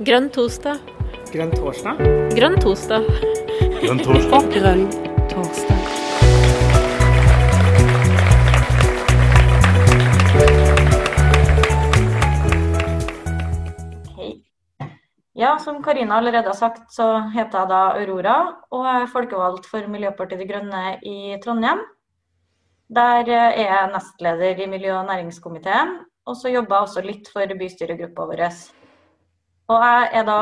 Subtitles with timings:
[0.00, 0.78] Grønn torsdag.
[1.28, 1.98] Grønn torsdag?
[2.32, 3.02] Grønn torsdag.
[3.82, 4.46] Grønn torsdag.
[4.54, 4.86] Grønn
[5.28, 5.82] torsdag.
[14.16, 14.30] Hei.
[15.36, 18.38] Ja, som Karina allerede har sagt, så heter jeg da Aurora,
[18.72, 21.84] og er folkevalgt for Miljøpartiet De Grønne i Trondheim.
[22.88, 27.58] Der er jeg nestleder i miljø- og næringskomiteen, og så jobber jeg også litt for
[27.60, 28.48] bystyregruppa vår.
[29.70, 30.40] Og jeg da,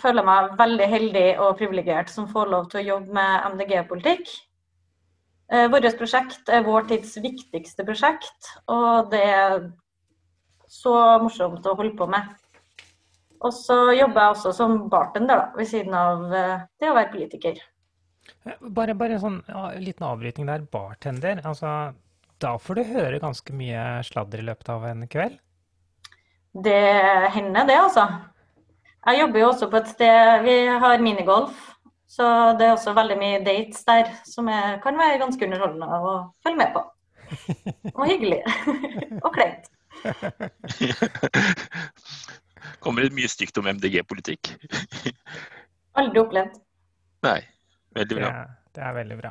[0.00, 4.30] føler meg veldig heldig og privilegert som får lov til å jobbe med MDG-politikk.
[5.50, 9.56] Eh, Vårt prosjekt er vår tids viktigste prosjekt, og det er
[10.70, 10.94] så
[11.24, 12.28] morsomt å holde på med.
[13.40, 17.12] Og så jobber jeg også som bartender, da, ved siden av eh, det å være
[17.14, 17.60] politiker.
[18.60, 20.62] Bare, bare en sånn ja, liten avbrytning der.
[20.70, 21.40] Bartender.
[21.42, 21.94] Altså,
[22.40, 25.40] da får du høre ganske mye sladder i løpet av en kveld?
[26.52, 26.82] Det
[27.34, 28.06] hender det, altså.
[29.06, 31.54] Jeg jobber jo også på et sted Vi har minigolf,
[32.10, 32.24] så
[32.58, 36.58] det er også veldig mye dates der som er, kan være ganske underholdende å følge
[36.60, 36.80] med på.
[37.98, 38.40] Og hyggelig.
[39.24, 39.64] og kleint.
[42.80, 44.50] Kommer det mye stygt om MDG-politikk?
[46.00, 46.54] Aldri opplevd.
[47.26, 47.40] Nei.
[47.94, 48.30] Veldig Det, bra.
[48.74, 49.30] det er veldig bra.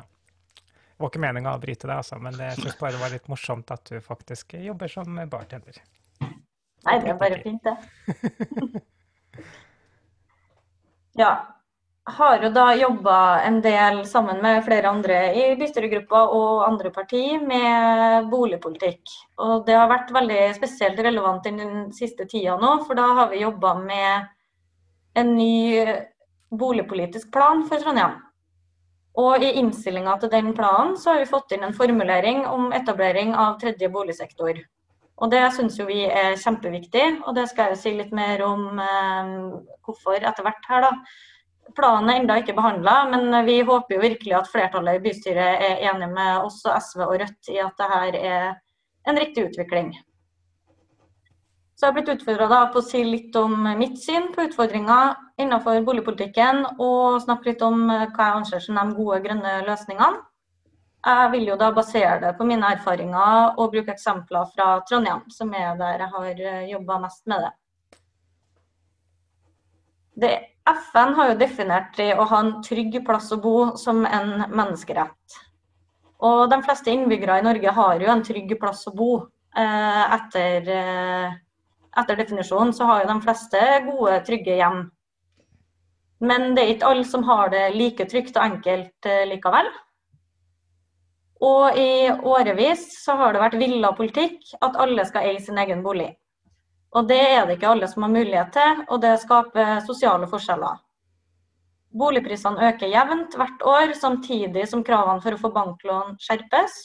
[0.60, 3.28] Det var ikke meninga å bryte deg, altså, men jeg syns bare det var litt
[3.32, 5.76] morsomt at du faktisk jobber som bartender.
[6.20, 7.76] Nei, det er bare fint, det.
[11.18, 11.32] Ja.
[12.10, 13.16] Har jo da jobba
[13.46, 19.12] en del sammen med flere andre i bystyregruppa og andre parti med boligpolitikk.
[19.38, 23.30] Og det har vært veldig spesielt relevant i den siste tida nå, for da har
[23.30, 24.26] vi jobba med
[25.20, 25.86] en ny
[26.50, 28.16] boligpolitisk plan for Trondheim.
[29.20, 33.34] Og i innstillinga til den planen så har vi fått inn en formulering om etablering
[33.34, 34.58] av tredje boligsektor.
[35.20, 38.40] Og det syns jo vi er kjempeviktig, og det skal jeg jo si litt mer
[38.46, 39.34] om eh,
[39.84, 40.94] hvorfor etter hvert her, da.
[41.76, 45.82] Planen er ennå ikke behandla, men vi håper jo virkelig at flertallet i bystyret er
[45.92, 48.46] enig med oss og SV og Rødt i at det her er
[49.06, 49.92] en riktig utvikling.
[51.76, 55.78] Så jeg har blitt utfordra på å si litt om mitt syn på utfordringer innenfor
[55.86, 60.24] boligpolitikken, og snakke litt om hva jeg anser som de gode grønne løsningene.
[61.00, 65.52] Jeg vil jo da basere det på mine erfaringer og bruke eksempler fra Trondheim, som
[65.56, 66.42] er der jeg har
[66.74, 67.52] jobba mest med det.
[70.26, 70.38] det.
[70.70, 75.38] FN har jo definert det å ha en trygg plass å bo som en menneskerett.
[76.20, 79.10] Og de fleste innbyggere i Norge har jo en trygg plass å bo.
[79.56, 80.68] Etter,
[81.96, 84.82] etter definisjonen så har jo de fleste gode, trygge hjem.
[86.20, 89.72] Men det er ikke alle som har det like trygt og enkelt likevel.
[91.40, 95.80] Og i årevis så har det vært villa politikk at alle skal eie sin egen
[95.84, 96.10] bolig.
[96.92, 100.80] Og det er det ikke alle som har mulighet til, og det skaper sosiale forskjeller.
[101.90, 106.76] Boligprisene øker jevnt hvert år, samtidig som kravene for å få banklån skjerpes.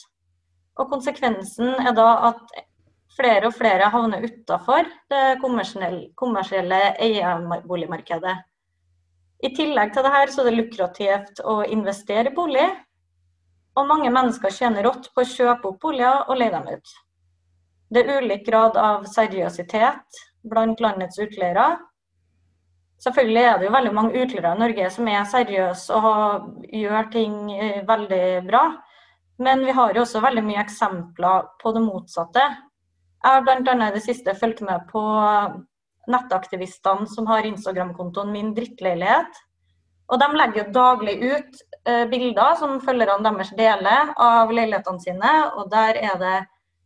[0.80, 2.56] Og konsekvensen er da at
[3.16, 8.36] flere og flere havner utafor det kommersielle eierboligmarkedet.
[9.44, 12.66] I tillegg til dette så er det lukrativt å investere i bolig,
[13.76, 16.94] og mange mennesker tjener rått på å kjøpe opp boliger og leie dem ut.
[17.92, 21.76] Det er ulik grad av seriøsitet blant landets utleiere.
[23.04, 27.36] Selvfølgelig er det jo veldig mange utleiere i Norge som er seriøse og gjør ting
[27.86, 28.64] veldig bra.
[29.38, 32.44] Men vi har jo også veldig mye eksempler på det motsatte.
[33.26, 33.74] Jeg har bl.a.
[33.88, 35.02] i det siste fulgt med på
[36.08, 39.42] nettaktivistene som har Instagram-kontoen Min drittleilighet.
[40.06, 45.32] Og de legger jo daglig ut eh, bilder som følgerne deres deler av leilighetene sine.
[45.58, 46.36] Og der er det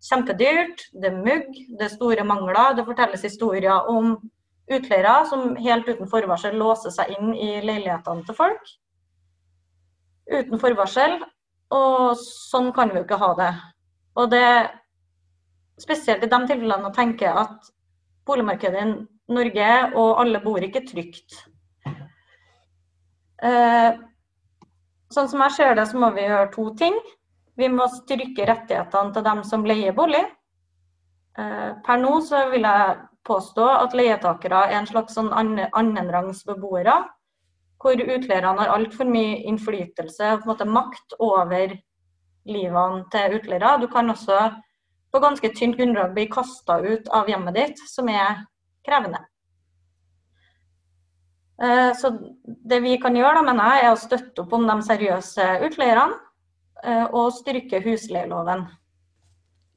[0.08, 2.76] kjempedyrt, det er mugg, det er store mangler.
[2.78, 4.14] Det fortelles historier om
[4.70, 8.72] utleiere som helt uten forvarsel låser seg inn i leilighetene til folk.
[10.30, 11.18] Uten forvarsel.
[11.70, 13.50] Og sånn kan vi jo ikke ha det.
[14.18, 14.46] Og det
[15.80, 17.70] spesielt i de tilfellene å tenke at
[18.28, 18.90] boligmarkedet i
[19.30, 21.44] Norge og alle bor ikke trygt.
[23.40, 26.96] Sånn som jeg ser det, så må vi gjøre to ting.
[27.58, 30.22] Vi må styrke rettighetene til dem som leier bolig.
[31.36, 36.96] Per nå så vil jeg påstå at leietakere er en slags sånn annenrangs beboere.
[37.80, 41.72] Hvor utleierne har altfor mye innflytelse og på en måte makt over
[42.50, 43.78] livene til utleiere.
[43.80, 44.38] Du kan også
[45.10, 48.44] på ganske tynt grunnlag bli kasta ut av hjemmet ditt, som er
[48.86, 49.24] krevende.
[51.60, 52.08] Så
[52.46, 56.16] det vi kan gjøre, da, mener jeg, er å støtte opp om de seriøse utleierne
[57.12, 58.62] og styrke husleieloven.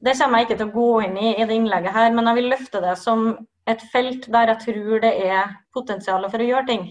[0.04, 2.38] Det kommer jeg ikke til å gå inn i i det innlegget her, men jeg
[2.38, 3.26] vil løfte det som
[3.68, 6.84] et felt der jeg tror det er potensial for å gjøre ting.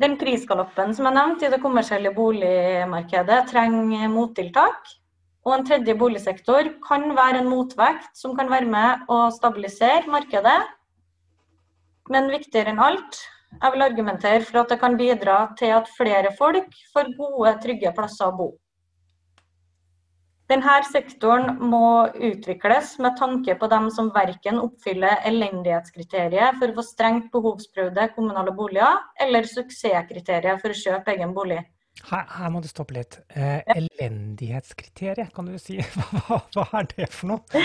[0.00, 4.94] Den prisgaloppen som jeg nevnte i det kommersielle boligmarkedet, trenger mottiltak.
[5.44, 10.58] Og en tredje boligsektor kan være en motvekt som kan være med å stabilisere markedet.
[12.10, 13.20] Men viktigere enn alt,
[13.60, 17.94] jeg vil argumentere for at det kan bidra til at flere folk får gode, trygge
[17.94, 18.50] plasser å bo.
[20.50, 26.84] Denne sektoren må utvikles med tanke på dem som verken oppfyller elendighetskriteriet for å få
[26.88, 31.60] strengt behovsprøvde kommunale boliger, eller suksesskriteriet for å kjøpe egen bolig.
[32.08, 33.20] Her, her må du stoppe litt.
[33.30, 35.78] Eh, elendighetskriteriet, kan du si.
[36.26, 37.62] Hva, hva, er det for noe?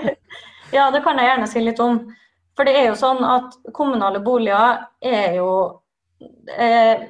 [0.76, 2.02] ja, det kan jeg gjerne si litt om.
[2.58, 5.50] For det er jo sånn at kommunale boliger er jo
[6.50, 7.04] eh,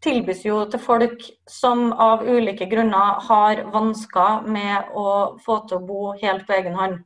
[0.00, 5.84] tilbys jo til folk som av ulike grunner har vansker med å få til å
[5.90, 6.96] bo helt på egen hånd.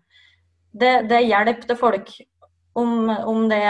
[0.70, 2.14] Det, det er hjelp til folk
[2.78, 3.64] om, om det,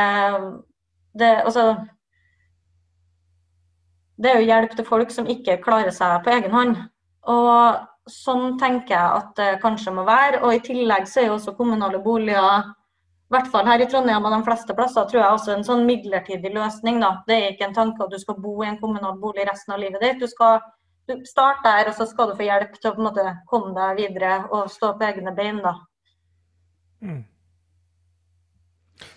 [1.16, 1.66] det Altså
[4.18, 6.78] Det er jo hjelp til folk som ikke klarer seg på egen hånd.
[7.32, 10.44] Og sånn tenker jeg at det kanskje må være.
[10.44, 12.74] Og i tillegg så er jo også kommunale boliger
[13.26, 15.86] i hvert fall her i Trondheim og de fleste plasser tror jeg også en sånn
[15.88, 17.00] midlertidig løsning.
[17.02, 17.10] da.
[17.26, 19.80] Det er ikke en tanke at du skal bo i en kommunal bolig resten av
[19.82, 20.20] livet ditt.
[20.22, 20.60] Du skal
[21.26, 23.98] starte der, og så skal du få hjelp til å på en måte komme deg
[23.98, 25.58] videre og stå på egne bein.
[25.64, 25.74] da.
[27.02, 27.24] Mm.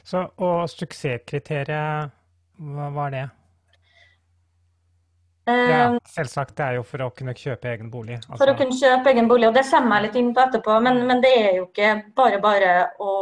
[0.04, 2.16] Så, og suksesskriteriet,
[2.58, 3.28] hva var det?
[5.50, 6.56] Ja, eh, selvsagt.
[6.58, 8.20] Det er jo for å kunne kjøpe egen bolig.
[8.22, 8.40] Altså.
[8.42, 10.80] For å kunne kjøpe egen bolig, og det kommer jeg litt inn på etterpå.
[10.86, 13.14] Men, men det er jo ikke bare bare å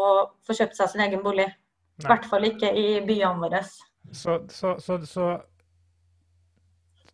[0.45, 1.47] få kjøpt seg sin egen bolig.
[1.97, 3.63] I hvert fall ikke i byene våre.
[4.11, 5.31] Så, så, så, så,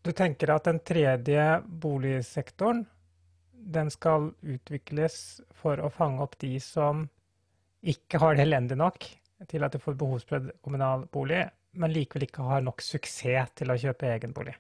[0.04, 2.84] du tenker at den tredje boligsektoren,
[3.54, 7.06] den skal utvikles for å fange opp de som
[7.84, 9.08] ikke har det elendig nok
[9.50, 11.46] til at de får behovsprøvd kommunal bolig,
[11.80, 14.56] men likevel ikke har nok suksess til å kjøpe egen bolig?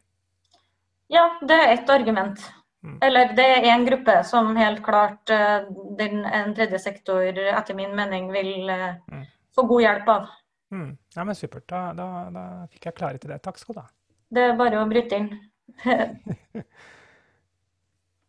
[1.13, 2.42] Ja, det er ett argument.
[2.83, 2.98] Mm.
[3.01, 5.68] Eller det er en gruppe som helt klart eh,
[5.98, 9.27] den, en tredje sektor etter min mening vil eh, mm.
[9.56, 10.25] få god hjelp av.
[10.74, 10.89] Mm.
[11.15, 11.68] Ja, men Supert.
[11.69, 13.39] Da, da, da, fikk jeg klarhet i det.
[13.45, 13.88] Takk skal du ha.
[14.33, 15.31] Det er bare å bryte inn.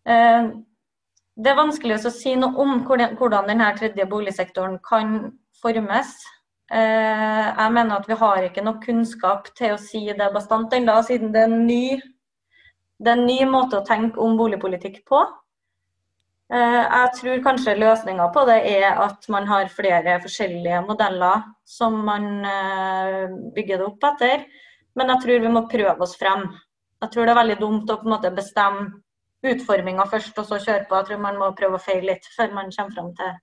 [0.05, 0.47] Eh,
[1.41, 5.15] det er vanskelig å si noe om hvordan denne tredje boligsektoren kan
[5.63, 6.11] formes.
[6.69, 11.33] Jeg mener at vi har ikke nok kunnskap til å si det bastant ennå, siden
[11.33, 11.87] det er en ny
[13.03, 15.23] det er en ny måte å tenke om boligpolitikk på.
[16.53, 21.97] Eh, jeg tror kanskje løsninga på det er at man har flere forskjellige modeller som
[22.07, 23.25] man eh,
[23.57, 24.45] bygger det opp etter.
[24.95, 26.47] Men jeg tror vi må prøve oss frem.
[27.03, 28.93] Jeg tror det er veldig dumt å på en måte bestemme
[29.45, 31.01] utforminga først, og så kjøre på.
[31.01, 33.35] Jeg tror man må prøve å feile litt før man kommer frem til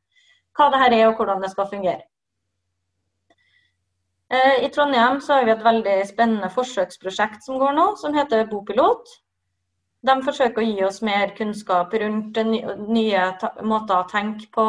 [0.57, 2.05] hva det her er og hvordan det skal fungere.
[4.31, 8.47] Eh, I Trondheim så har vi et veldig spennende forsøksprosjekt som går nå, som heter
[8.47, 9.09] Bopilot.
[10.01, 13.25] De forsøker å gi oss mer kunnskap rundt nye
[13.61, 14.65] måter å tenke på,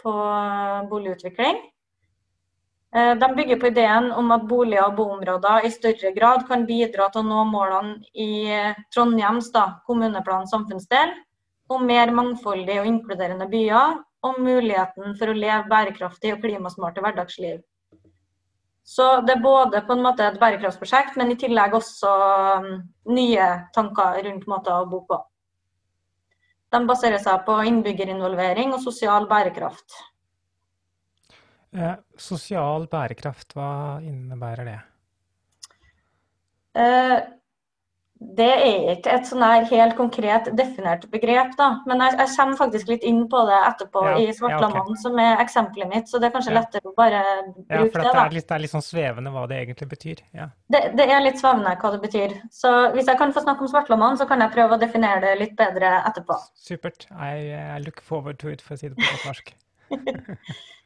[0.00, 0.14] på
[0.88, 1.58] boligutvikling.
[2.96, 7.10] Eh, de bygger på ideen om at boliger og boområder i større grad kan bidra
[7.12, 8.48] til å nå målene i
[8.94, 9.50] Trondheims
[9.84, 11.12] kommuneplan samfunnsdel
[11.68, 17.60] om mer mangfoldige og inkluderende byer og muligheten for å leve bærekraftig og klimasmarte hverdagsliv.
[18.88, 22.12] Så det er både på en måte et bærekraftsprosjekt, men i tillegg også
[22.64, 22.68] um,
[23.12, 25.18] nye tanker rundt måter å bo på.
[26.72, 29.98] De baserer seg på innbyggerinvolvering og sosial bærekraft.
[31.76, 33.70] Eh, sosial bærekraft, hva
[34.04, 34.78] innebærer det?
[36.80, 37.16] Eh,
[38.18, 41.68] det er ikke et sånn her helt konkret definert begrep, da.
[41.86, 45.02] Men jeg, jeg kommer faktisk litt inn på det etterpå ja, i Svartlamoen, ja, okay.
[45.04, 46.10] som er eksempelet mitt.
[46.10, 46.56] Så det er kanskje ja.
[46.58, 47.76] lettere å bare bruke det.
[47.78, 48.14] Ja, for det.
[48.24, 50.22] Er litt, det er litt sånn svevende hva det egentlig betyr.
[50.34, 52.34] Det, det, er litt svevende hva det betyr.
[52.54, 55.36] Så hvis jeg kan få snakke om Svartlamoen, så kan jeg prøve å definere det
[55.44, 56.40] litt bedre etterpå.
[56.58, 57.06] Supert.
[57.14, 59.54] I, I look forward to it, for å si det på norsk.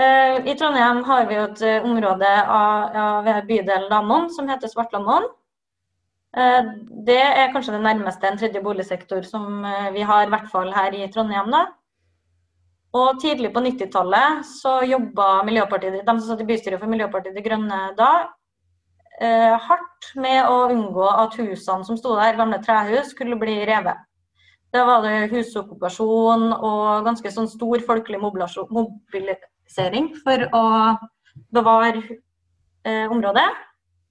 [0.00, 4.70] Eh, I Trondheim har vi jo et eh, område av, av bydelen Lamon som heter
[4.72, 5.26] Svartlamoen.
[6.32, 6.68] Eh,
[7.06, 10.72] det er kanskje det nærmeste en tredje boligsektor som eh, vi har, i hvert fall
[10.72, 11.50] her i Trondheim.
[11.52, 11.66] da.
[12.92, 17.80] Og Tidlig på 90-tallet så jobba de som satt i bystyret for Miljøpartiet De Grønne
[17.96, 18.28] da,
[19.20, 23.96] eh, hardt med å unngå at husene som sto der, gamle trehus, skulle bli revet.
[24.72, 30.64] Da var det husokkupasjon og ganske sånn stor folkelig mobilisering for å
[31.52, 32.00] bevare
[32.84, 33.48] eh, området.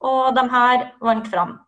[0.02, 1.60] Og de her vant fram.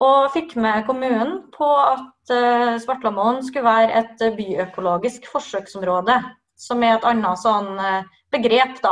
[0.00, 6.20] Og fikk med kommunen på at uh, Svartlamoen skulle være et byøkologisk forsøksområde.
[6.60, 8.90] som er et annet sånn eh, begrep, da.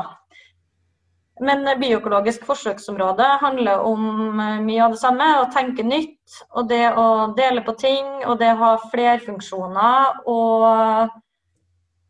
[1.44, 5.26] Men bioøkologisk forsøksområde handler om eh, mye av det samme.
[5.42, 7.06] Å tenke nytt, og det å
[7.38, 10.22] dele på ting, og det å ha flerfunksjoner.
[10.32, 11.12] Og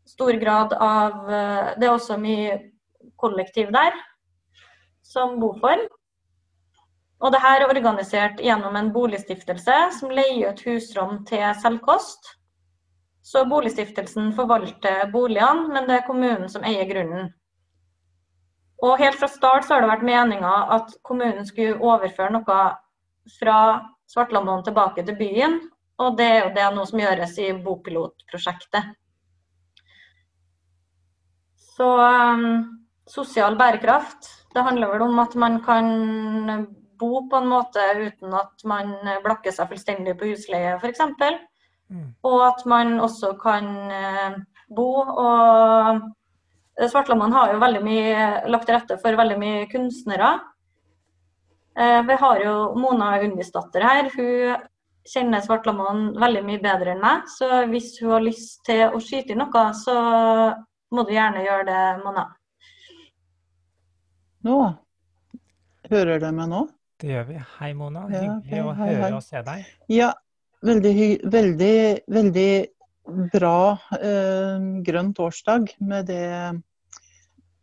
[0.09, 2.57] stor grad av eh, Det er også mye
[3.19, 3.93] kollektiv der,
[5.05, 5.85] som boform.
[7.19, 12.35] Og det er organisert gjennom en boligstiftelse som leier ut husrom til selvkost.
[13.21, 17.33] Så boligstiftelsen forvalter boligene, men det er kommunen som eier grunnen.
[18.79, 22.59] Og helt fra start så har det vært meninga at kommunen skulle overføre noe
[23.35, 23.59] fra
[24.09, 25.59] Svartlamoen tilbake til byen.
[25.99, 28.93] Og det er jo det noe som gjøres i bopilotprosjektet.
[31.75, 32.45] Så um,
[33.07, 35.91] sosial bærekraft, det handler vel om at man kan
[36.99, 41.03] bo på en måte uten at man blakker seg fullstendig på husleie, f.eks.
[41.89, 42.07] Mm.
[42.27, 44.39] Og at man også kan uh,
[44.69, 46.07] bo og
[46.79, 50.29] Svartlamoen har jo veldig mye lagt til rette for veldig mye kunstnere.
[51.75, 54.07] Eh, vi har jo Mona Undisdatter her.
[54.15, 54.63] Hun
[55.07, 57.27] kjenner Svartlamoen veldig mye bedre enn meg.
[57.35, 59.95] Så hvis hun har lyst til å skyte i noe, så
[60.95, 62.25] må du gjerne gjøre det, Mona.
[64.47, 64.59] Nå?
[65.91, 66.65] Hører du meg nå?
[66.99, 67.37] Det gjør vi.
[67.55, 68.01] Hei, Mona.
[68.11, 68.59] Hyggelig ja, okay.
[68.59, 69.11] å hei, høre hei.
[69.15, 69.67] og se deg.
[69.93, 70.09] Ja,
[70.67, 70.93] veldig,
[71.31, 71.75] veldig,
[72.11, 72.51] veldig
[73.31, 73.59] bra
[73.95, 76.25] eh, grønn torsdag med det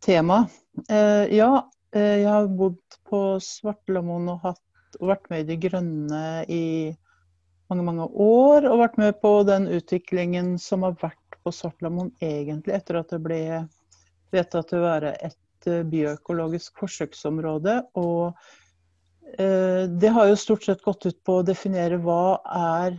[0.05, 0.57] temaet.
[0.89, 1.51] Eh, ja,
[1.93, 4.49] eh, jeg har bodd på Svartelamoen og,
[4.97, 6.65] og vært med i De Grønne i
[7.69, 8.65] mange, mange år.
[8.65, 13.21] Og vært med på den utviklingen som har vært på Svartelamoen egentlig, etter at det
[13.21, 13.43] ble
[14.33, 17.83] vedtatt til å være et byøkologisk bioøkologisk forsøksområde.
[17.99, 18.55] Og eh,
[19.37, 22.95] det har jo stort sett gått ut på å definere hva er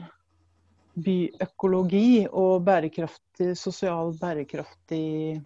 [0.99, 5.41] byøkologi og bærekraftig, sosial bærekraftig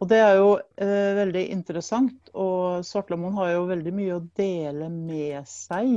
[0.00, 2.32] og det er jo eh, veldig interessant.
[2.34, 5.94] Og Svartlamoen har jo veldig mye å dele med seg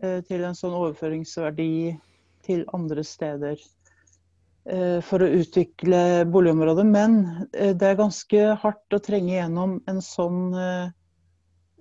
[0.00, 1.92] eh, til en sånn overføringsverdi
[2.46, 3.60] til andre steder
[4.66, 6.86] eh, for å utvikle boligområdet.
[6.88, 7.20] Men
[7.52, 10.98] eh, det er ganske hardt å trenge gjennom en sånn eh, eh,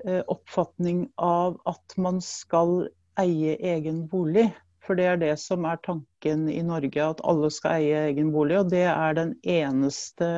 [0.03, 2.87] oppfatning av at man skal
[3.21, 4.49] eie egen bolig.
[4.81, 8.57] For det er det som er tanken i Norge, at alle skal eie egen bolig.
[8.63, 10.31] Og det er den eneste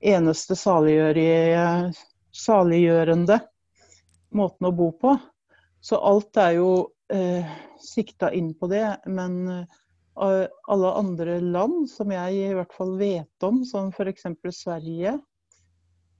[0.00, 3.40] eneste saliggjørende
[4.30, 5.18] måten å bo på.
[5.80, 7.44] Så alt er jo eh,
[7.80, 8.96] sikta inn på det.
[9.06, 9.64] Men eh,
[10.68, 14.22] alle andre land som jeg i hvert fall vet om, som f.eks.
[14.56, 15.18] Sverige,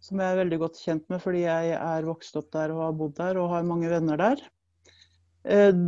[0.00, 2.96] som jeg er veldig godt kjent med fordi jeg er vokst opp der og har
[2.96, 4.42] bodd der og har mange venner der.
[5.44, 5.84] Eh,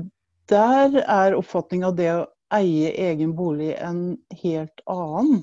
[0.52, 4.02] der er oppfatninga av det å eie egen bolig en
[4.42, 5.42] helt annen.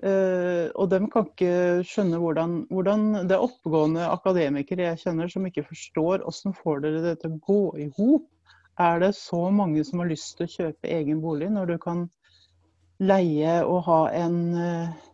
[0.00, 5.44] Uh, og de kan ikke skjønne hvordan, hvordan, Det er oppegående akademikere jeg kjenner som
[5.44, 8.24] ikke forstår hvordan får dere det til å gå i hop.
[8.80, 12.06] Er det så mange som har lyst til å kjøpe egen bolig, når du kan
[13.00, 15.09] leie og ha en uh,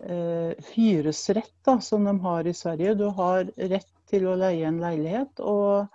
[0.00, 2.94] hyresrett, da, som de har i Sverige?
[2.96, 5.42] Du har rett til å leie en leilighet.
[5.44, 5.90] og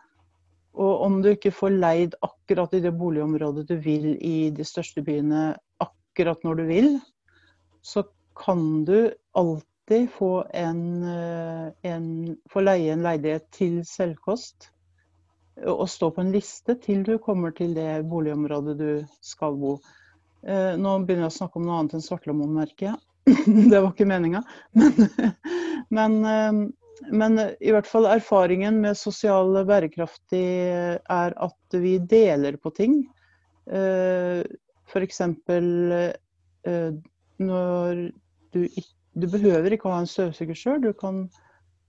[0.76, 5.04] og om du ikke får leid akkurat i det boligområdet du vil i de største
[5.06, 6.90] byene akkurat når du vil,
[7.86, 8.04] så
[8.36, 12.08] kan du alltid få, en, eh, en,
[12.52, 14.72] få leie en leilighet til selvkost.
[15.64, 18.90] Og stå på en liste til du kommer til det boligområdet du
[19.24, 19.78] skal bo.
[20.44, 23.00] Eh, nå begynner jeg å snakke om noe annet enn Svartlamoen-merket.
[23.72, 24.42] det var ikke meninga.
[24.78, 25.08] Men,
[25.98, 26.60] men, eh,
[27.12, 30.46] men, i hvert fall erfaringen med sosial bærekraftig
[31.10, 33.02] er at vi deler på ting.
[34.86, 35.22] F.eks
[37.42, 38.12] når
[38.54, 38.68] du
[39.16, 40.82] Du behøver ikke ha en støvsuger sjøl.
[40.84, 41.30] Du kan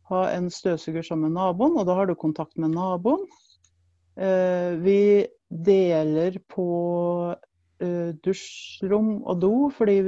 [0.06, 3.24] ha en støvsuger sammen med naboen, og da har du kontakt med naboen.
[4.14, 7.34] Eh, vi deler på
[7.84, 9.98] eh, dusjrom og do, fordi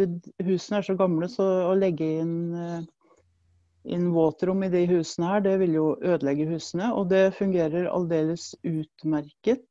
[0.46, 2.82] husene er så gamle, så å legge inn, uh,
[3.88, 6.90] inn våtrom i de husene her, det vil jo ødelegge husene.
[6.96, 9.66] Og det fungerer aldeles utmerket,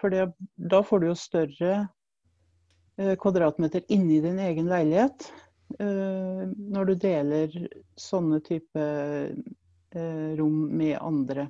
[0.00, 5.30] for da får du jo større uh, kvadratmeter inni din egen leilighet
[5.68, 7.52] når du deler
[8.00, 8.84] sånne type
[10.38, 11.44] rom med andre.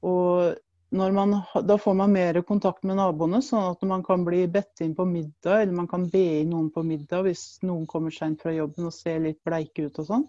[0.00, 0.56] Og
[0.90, 4.94] man, da får man mer kontakt med naboene, sånn at man kan bli bedt inn
[4.96, 8.54] på middag, eller man kan be inn noen på middag hvis noen kommer seint fra
[8.54, 10.24] jobben og ser litt bleike ut og sånn.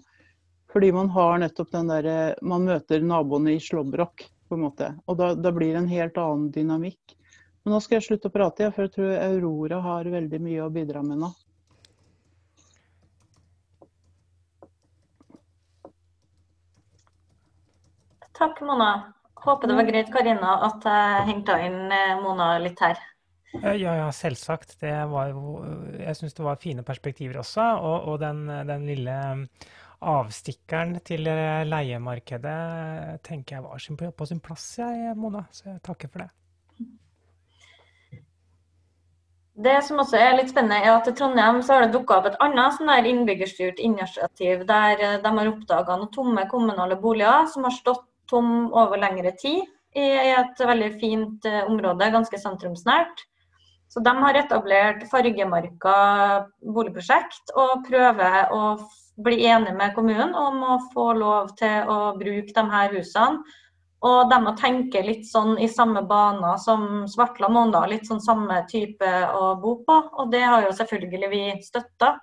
[0.69, 4.93] Fordi man har nettopp den derre Man møter naboene i slåbrok, på en måte.
[5.07, 7.15] Og da, da, blir det en helt annen dynamikk.
[7.63, 10.73] Men nå skal jeg slutte å prate, for jeg tror Aurora har veldig mye å
[10.73, 11.31] bidra med nå.
[18.39, 19.18] Takk, Mona.
[19.45, 22.99] Håper det var greit, Karina, at jeg henta inn eh, Mona litt her.
[23.63, 24.75] Ja, ja, selvsagt.
[24.81, 25.59] Det var jo
[25.97, 27.65] Jeg syns det var fine perspektiver også.
[27.81, 29.15] Og, og den, den, lille
[29.99, 31.25] avstikkeren til
[31.67, 32.59] leiemarkedet
[33.25, 35.47] tenker jeg var på sin plass, jeg, Mona.
[35.51, 36.29] Så jeg takker for det.
[39.59, 42.29] Det som også er litt spennende, er at i Trondheim så har det dukka opp
[42.29, 47.49] et annet sånn der innbyggerstyrt initiativ, der eh, de har oppdaga noen tomme kommunale boliger
[47.51, 49.65] som har stått tom over lengre tid
[49.97, 50.05] i
[50.35, 53.25] et veldig fint eh, område, ganske sentrumsnært.
[53.89, 55.95] Så de har etablert Fargemarka
[56.61, 58.75] boligprosjekt og prøver å
[59.19, 63.41] bli enige med kommunen om å få lov til å bruke de her husene
[64.05, 68.61] og de må tenke litt sånn i samme baner som Svartla Måndal, litt sånn samme
[68.71, 69.97] type å bo på.
[70.21, 72.13] Og det har jo selvfølgelig vi støtta.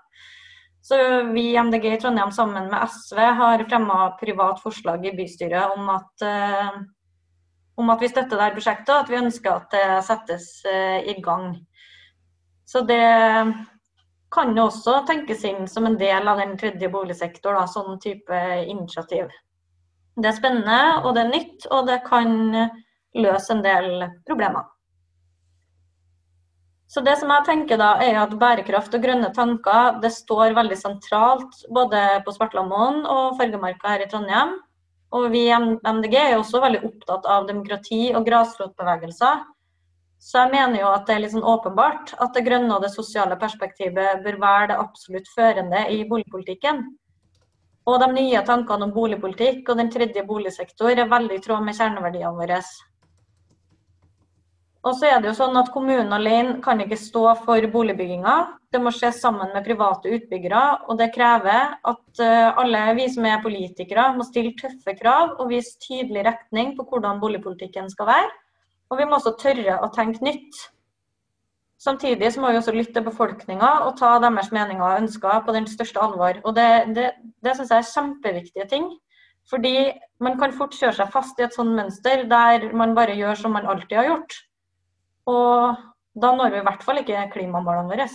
[0.87, 0.97] Så
[1.35, 5.88] vi i MDG i Trondheim sammen med SV har fremma privat forslag i bystyret om
[5.90, 6.76] at, uh,
[7.83, 11.16] om at vi støtter dette prosjektet, og at vi ønsker at det settes uh, i
[11.25, 11.57] gang.
[12.66, 13.02] Så det
[14.37, 18.40] kan jo også tenkes inn som en del av den tredje boligsektor, da, sånn type
[18.71, 19.35] initiativ.
[20.14, 22.33] Det er spennende, og det er nytt, og det kan
[23.26, 24.71] løse en del problemer.
[26.96, 30.78] Så det som jeg tenker da, er at Bærekraft og grønne tanker det står veldig
[30.80, 34.54] sentralt både på Svartlamoen og Fargemarka her i Trondheim.
[35.12, 39.44] Og vi i MDG er også veldig opptatt av demokrati og grasrotbevegelser.
[40.24, 42.94] Så jeg mener jo at det er litt sånn åpenbart at det grønne og det
[42.94, 46.80] sosiale perspektivet bør være det absolutt førende i boligpolitikken.
[47.92, 51.76] Og de nye tankene om boligpolitikk og den tredje boligsektor er veldig i tråd med
[51.76, 52.64] kjerneverdiene våre.
[54.87, 58.35] Og så er det jo sånn at Kommunen alene kan ikke stå for boligbygginga.
[58.71, 60.62] Det må skje sammen med private utbyggere.
[60.87, 65.50] og Det krever at eh, alle vi som er politikere må stille tøffe krav og
[65.50, 68.31] vise tydelig retning på hvordan boligpolitikken skal være.
[68.92, 70.62] Og vi må også tørre å tenke nytt.
[71.83, 75.57] Samtidig så må vi også lytte til befolkninga og ta deres meninger og ønsker på
[75.57, 76.38] den største alvor.
[76.46, 77.11] Og Det, det,
[77.42, 78.90] det syns jeg er kjempeviktige ting.
[79.51, 83.42] Fordi man kan fort kjøre seg fast i et sånt mønster der man bare gjør
[83.42, 84.44] som man alltid har gjort.
[85.26, 85.76] Og
[86.16, 88.06] da når vi i hvert fall ikke klimamålene våre.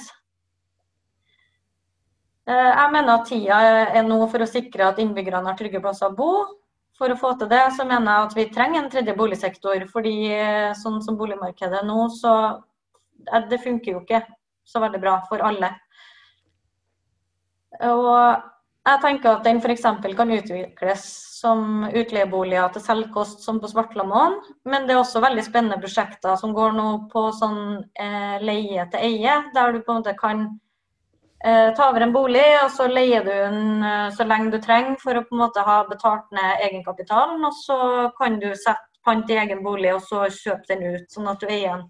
[2.50, 3.60] Eh, jeg mener at tida
[4.00, 6.32] er nå for å sikre at innbyggerne har trygge plasser å bo.
[6.98, 9.86] For å få til det, så mener jeg at vi trenger en tredje boligsektor.
[9.92, 12.34] fordi eh, sånn som boligmarkedet nå, så
[13.50, 14.24] det funker jo ikke
[14.66, 15.72] så veldig bra for alle.
[17.82, 18.51] Og
[18.82, 19.84] jeg tenker at den f.eks.
[20.18, 21.04] kan utvikles
[21.42, 24.40] som utleieboliger til selvkost som på Svartlamoen.
[24.66, 27.62] Men det er også veldig spennende prosjekter som går nå på sånn
[27.94, 30.44] eh, leie til eie, der du på en måte kan
[31.46, 34.98] eh, ta over en bolig, og så leier du den eh, så lenge du trenger
[35.02, 37.46] for å på en måte ha betalt ned egenkapitalen.
[37.46, 37.80] Og så
[38.18, 41.50] kan du sette pant i egen bolig og så kjøpe den ut, sånn at du
[41.50, 41.86] eier den.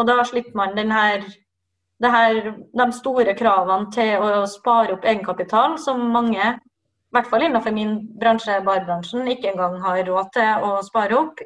[0.00, 1.24] Og da slipper man den her,
[2.10, 7.74] her, de store kravene til å spare opp egenkapital, som mange, i hvert fall innenfor
[7.76, 11.44] min bransje, barbransjen, ikke engang har råd til å spare opp.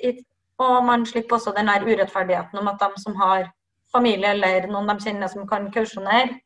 [0.62, 3.51] Og man slipper også den urettferdigheten om at de som har
[3.92, 6.38] familie eller noen de kjenner som kan kausjonere,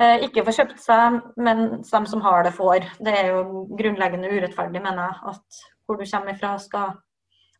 [0.00, 2.88] eh, ikke får kjøpt seg, mens de som har det, får.
[3.04, 6.96] Det er jo grunnleggende urettferdig, mener jeg, at hvor du kommer ifra skal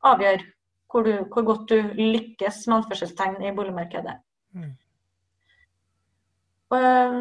[0.03, 0.47] avgjøre
[0.93, 4.19] hvor, du, hvor godt du lykkes med anførselstegn i boligmarkedet.
[4.55, 4.73] Mm.
[6.73, 7.17] Og, eh,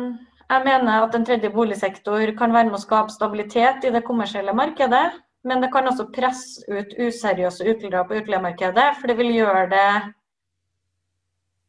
[0.52, 4.56] jeg mener at en tredje boligsektor kan være med å skape stabilitet i det kommersielle
[4.56, 5.12] markedet.
[5.44, 8.88] Men det kan også presse ut useriøse utleiere på utleiemarkedet.
[9.00, 10.14] For det vil gjøre det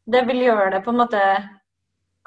[0.05, 1.19] Det vil gjøre det på en måte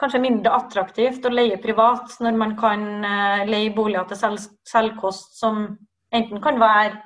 [0.00, 5.36] kanskje mindre attraktivt å leie privat, når man kan eh, leie boliger til selv, selvkost
[5.36, 5.76] som
[6.08, 6.96] enten kan være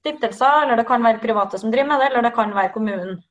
[0.00, 3.22] stiftelser, eller det kan være private som driver med det, eller det kan være kommunen.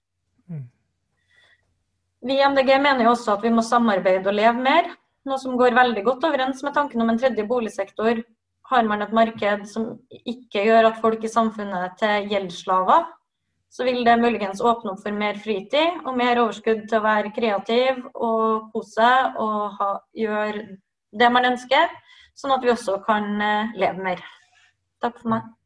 [2.26, 4.90] Vi i MDG mener jo også at vi må samarbeide og leve mer,
[5.28, 8.24] noe som går veldig godt overens med tanken om en tredje boligsektor.
[8.72, 9.94] Har man et marked som
[10.26, 13.06] ikke gjør at folk i samfunnet til gjeldsslaver,
[13.72, 17.34] så vil det muligens åpne opp for mer fritid og mer overskudd til å være
[17.36, 19.12] kreativ og kose
[19.44, 20.66] og ha, gjøre
[21.18, 21.92] det man ønsker,
[22.38, 24.24] sånn at vi også kan eh, leve mer.
[25.04, 25.57] Takk for meg.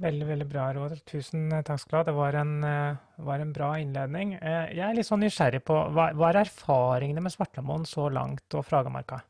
[0.00, 0.94] Veldig veldig bra, råd.
[1.08, 2.04] Tusen eh, takk skal du ha.
[2.08, 4.32] Det var en, uh, var en, bra innledning.
[4.40, 8.56] Uh, jeg er litt sånn nysgjerrig på hva, hva er erfaringene med Svartlamoen så langt
[8.56, 9.20] og Fragamarka?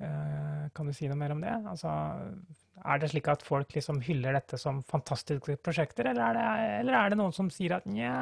[0.00, 1.52] Kan du si noe mer om det?
[1.68, 1.90] Altså,
[2.88, 6.96] er det slik at folk liksom hyller dette som fantastiske prosjekter, eller er det, eller
[6.96, 8.14] er det noen som sier at nja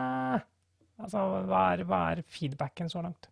[0.98, 3.30] altså, hva, hva er feedbacken så langt?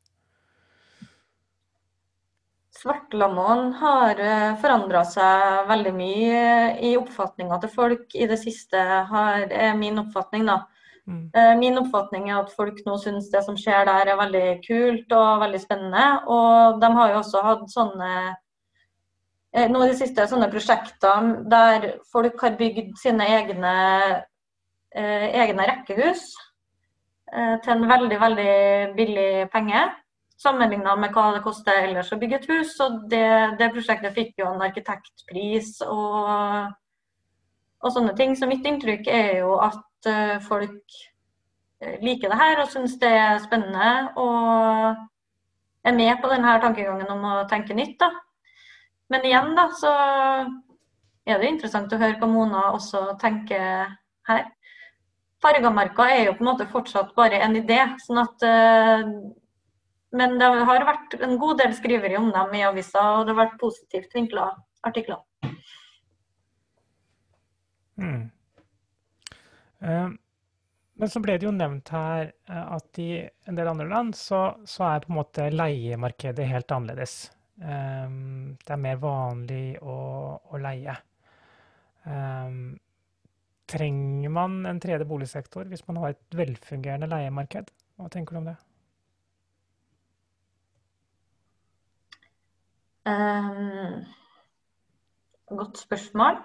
[2.76, 4.18] Svartlamoen har
[4.60, 6.40] forandra seg veldig mye
[6.84, 10.44] i oppfatninga til folk i det siste, har, er min oppfatning.
[10.50, 10.58] da.
[11.06, 11.30] Mm.
[11.34, 15.12] Eh, Min oppfatning er at folk nå syns det som skjer der er veldig kult
[15.14, 16.06] og veldig spennende.
[16.26, 18.10] Og de har jo også hatt sånne
[19.54, 23.76] eh, nå i det siste sånne prosjekter der folk har bygd sine egne,
[24.94, 26.26] eh, egne rekkehus
[27.32, 28.56] eh, til en veldig, veldig
[28.98, 29.86] billig penge.
[30.36, 32.74] Sammenligna med hva det koster ellers å bygge et hus.
[32.84, 33.26] Og det,
[33.60, 36.72] det prosjektet fikk jo en arkitektpris og,
[37.80, 38.36] og sånne ting.
[38.36, 40.98] Så mitt inntrykk er jo at eh, folk
[41.80, 43.92] eh, liker det her og syns det er spennende.
[44.20, 47.96] Og er med på denne tankegangen om å tenke nytt.
[48.02, 48.10] da.
[49.12, 49.92] Men igjen da, så
[51.26, 53.88] er det interessant å høre hva Mona også tenker
[54.28, 54.44] her.
[55.42, 57.78] Fargamarka er jo på en måte fortsatt bare en idé.
[58.02, 59.02] sånn at eh,
[60.12, 63.46] Men det har vært en god del skriveri om dem i avisa, og det har
[63.46, 64.48] vært positivt vinkla
[64.86, 65.22] artikler.
[67.96, 68.30] Mm.
[69.80, 70.08] Eh,
[70.98, 73.08] Men så ble det jo nevnt her eh, at i
[73.48, 77.16] en del andre land så, så er på en måte leiemarkedet helt annerledes.
[77.60, 78.08] Eh,
[78.64, 79.96] Det er mer vanlig å,
[80.40, 80.96] å leie.
[82.06, 82.50] Eh,
[83.66, 87.72] Trenger man en tredje boligsektor hvis man har et velfungerende leiemarked?
[87.98, 88.56] Hva tenker du om det?
[93.06, 94.02] Um,
[95.46, 96.40] godt spørsmål.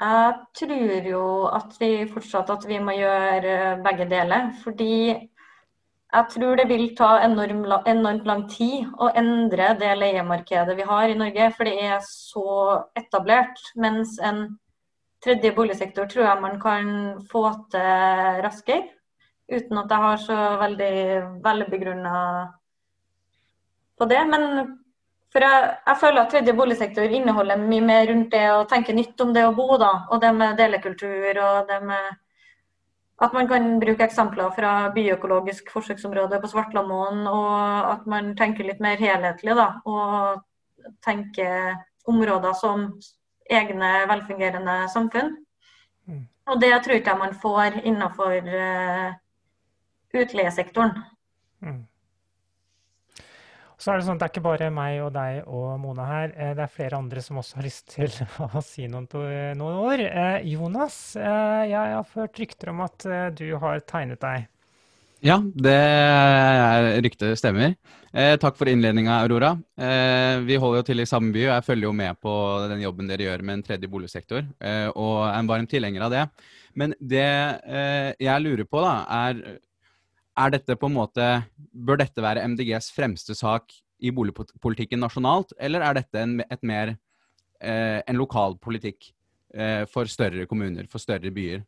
[0.00, 1.22] Jeg tror jo
[1.56, 4.50] at vi fortsatt at vi må gjøre begge deler.
[4.64, 5.14] Fordi
[6.12, 11.08] jeg tror det vil ta enorm, enormt lang tid å endre det leiemarkedet vi har
[11.08, 11.48] i Norge.
[11.56, 13.64] For det er så etablert.
[13.74, 14.58] Mens en
[15.24, 16.94] tredje boligsektor tror jeg man kan
[17.32, 18.90] få til raskere.
[19.48, 20.96] Uten at jeg har så veldig
[21.40, 22.16] velbegrunna
[23.96, 24.26] på det.
[24.28, 24.76] Men
[25.34, 29.20] for jeg, jeg føler at tredje boligsektor inneholder mye mer rundt det å tenke nytt
[29.20, 29.90] om det å bo, da.
[30.10, 32.14] Og det med delekultur og det med
[33.24, 38.82] at man kan bruke eksempler fra byøkologisk forsøksområde på Svartlamoen, og at man tenker litt
[38.84, 39.70] mer helhetlig, da.
[39.88, 42.90] Og tenker områder som
[43.50, 45.32] egne velfungerende samfunn.
[46.06, 46.26] Mm.
[46.52, 49.16] Og det tror ikke jeg man får innenfor uh,
[50.14, 50.92] utleiesektoren.
[51.64, 51.80] Mm.
[53.76, 56.32] Så er det sånn at det er ikke bare meg og deg og Mona her.
[56.36, 58.08] eh, Det er flere andre som også har lyst til
[58.46, 59.24] å si noen, to-
[59.58, 60.00] noen ord.
[60.00, 64.46] Eh, Jonas, eh, jeg har hørt rykter om at eh, du har tegnet deg.
[65.24, 65.76] Ja, det
[67.04, 67.74] ryktet stemmer.
[68.16, 69.54] Eh, takk for innledninga, Aurora.
[69.76, 72.32] Eh, vi holder jo til i samme by, og jeg følger jo med på
[72.70, 76.14] den jobben dere gjør med en tredje boligsektor, eh, og er en varm tilhenger av
[76.14, 76.24] det.
[76.76, 79.40] Men det eh, jeg lurer på, da, er
[80.36, 85.84] er dette på en måte Bør dette være MDGs fremste sak i boligpolitikken nasjonalt, eller
[85.84, 86.34] er dette en,
[86.68, 86.90] mer
[87.60, 89.08] eh, en lokal politikk
[89.56, 91.62] eh, for større kommuner, for større byer?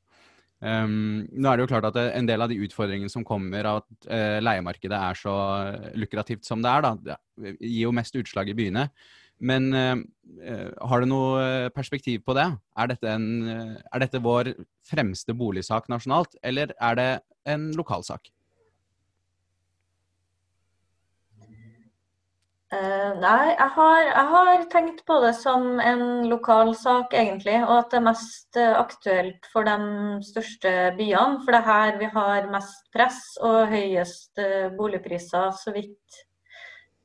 [0.59, 3.81] Um, nå er det jo klart at en del av de utfordringene som kommer av
[3.85, 5.35] at uh, leiemarkedet er så
[5.95, 8.89] lukrativt som det er, da, det gir jo mest utslag i byene.
[9.39, 10.01] Men eh,
[10.91, 12.49] har du noe perspektiv på det?
[12.75, 14.51] Er dette, en, er dette vår
[14.89, 17.11] fremste boligsak nasjonalt, eller er det
[17.55, 18.33] en lokalsak?
[22.69, 27.57] Eh, nei, jeg har, jeg har tenkt på det som en lokal sak, egentlig.
[27.65, 29.77] Og at det er mest eh, aktuelt for de
[30.27, 31.41] største byene.
[31.45, 36.21] For det er her vi har mest press og høyest eh, boligpriser, så vidt,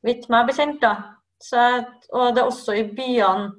[0.04, 0.82] vidt meg bekjent.
[0.84, 0.95] da.
[1.43, 1.63] Så,
[2.12, 3.54] og det er også i byene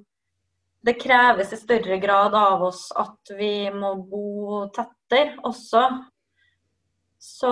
[0.85, 5.87] det kreves i større grad av oss at vi må bo tettere også.
[7.24, 7.50] Så,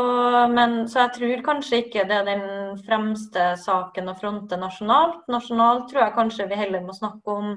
[0.53, 2.43] men, så jeg tror kanskje ikke det er den
[2.85, 5.23] fremste saken å fronte nasjonalt.
[5.33, 7.55] Nasjonalt tror jeg kanskje vi heller må snakke om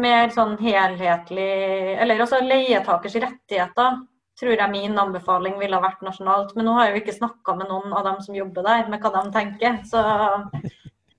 [0.00, 1.50] mer sånn helhetlig
[2.00, 4.00] Eller altså leietakers rettigheter,
[4.40, 6.56] tror jeg min anbefaling ville ha vært nasjonalt.
[6.56, 9.04] Men nå har jeg jo ikke snakka med noen av dem som jobber der, med
[9.04, 9.78] hva de tenker.
[9.84, 10.00] Så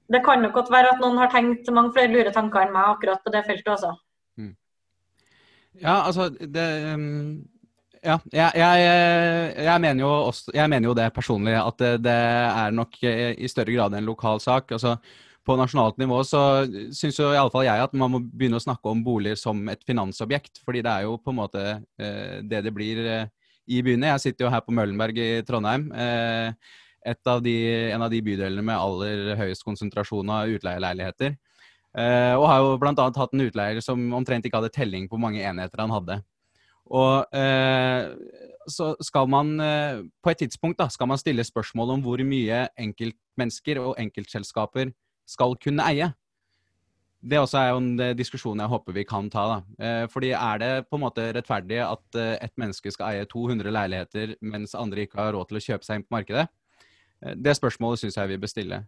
[0.09, 2.95] det kan nok godt være at noen har tenkt mange flere lure tanker enn meg
[2.95, 3.93] akkurat på det feltet også.
[5.85, 7.43] Ja, altså det um,
[8.01, 8.85] Ja, jeg, jeg,
[9.61, 13.49] jeg, mener også, jeg mener jo det personlig, at det, det er nok eh, i
[13.49, 14.73] større grad en lokal sak.
[14.73, 14.95] Altså,
[15.45, 16.41] på nasjonalt nivå så
[16.97, 20.63] syns jo iallfall jeg at man må begynne å snakke om boliger som et finansobjekt.
[20.65, 21.63] Fordi det er jo på en måte
[22.01, 23.29] eh, det det blir eh,
[23.69, 24.09] i byene.
[24.15, 25.91] Jeg sitter jo her på Møllenberg i Trondheim.
[25.91, 27.55] Av de,
[27.93, 31.37] en av de bydelene med aller høyest konsentrasjon av utleieleiligheter.
[32.37, 32.93] Og har jo bl.a.
[32.97, 36.19] hatt en utleier som omtrent ikke hadde telling på hvor mange enheter han hadde.
[36.91, 38.11] Og eh,
[38.67, 42.65] så skal man eh, på et tidspunkt da, skal man stille spørsmål om hvor mye
[42.79, 44.91] enkeltmennesker og enkeltselskaper
[45.29, 46.11] skal kunne eie.
[47.21, 49.43] Det også er jo en eh, diskusjon jeg håper vi kan ta.
[49.53, 49.85] da.
[49.85, 53.71] Eh, fordi Er det på en måte rettferdig at eh, et menneske skal eie 200
[53.71, 56.47] leiligheter, mens andre ikke har råd til å kjøpe seg inn på markedet?
[57.21, 58.85] Eh, Det spørsmålet syns jeg vi bør stille.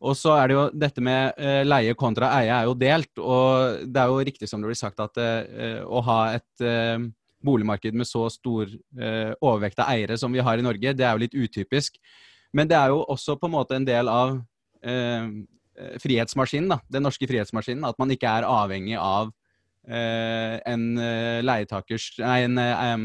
[0.00, 1.36] Og så er det jo dette med
[1.68, 3.10] leie kontra eie er jo delt.
[3.20, 5.18] Og det er jo riktig som det blir sagt at
[5.84, 6.64] å ha et
[7.44, 11.14] boligmarked med så stor eh, overvekt av eiere som vi har i Norge, det er
[11.14, 11.96] jo litt utypisk.
[12.52, 14.36] Men det er jo også på en måte en del av
[14.82, 15.28] eh,
[16.02, 16.80] frihetsmaskinen, da.
[16.90, 17.86] Den norske frihetsmaskinen.
[17.88, 19.30] At man ikke er avhengig av
[19.88, 22.96] eh, en eh, leietakers Nei, en eh,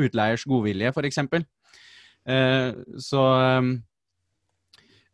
[0.00, 1.22] utleiers godvilje, f.eks.
[2.30, 3.24] Eh, så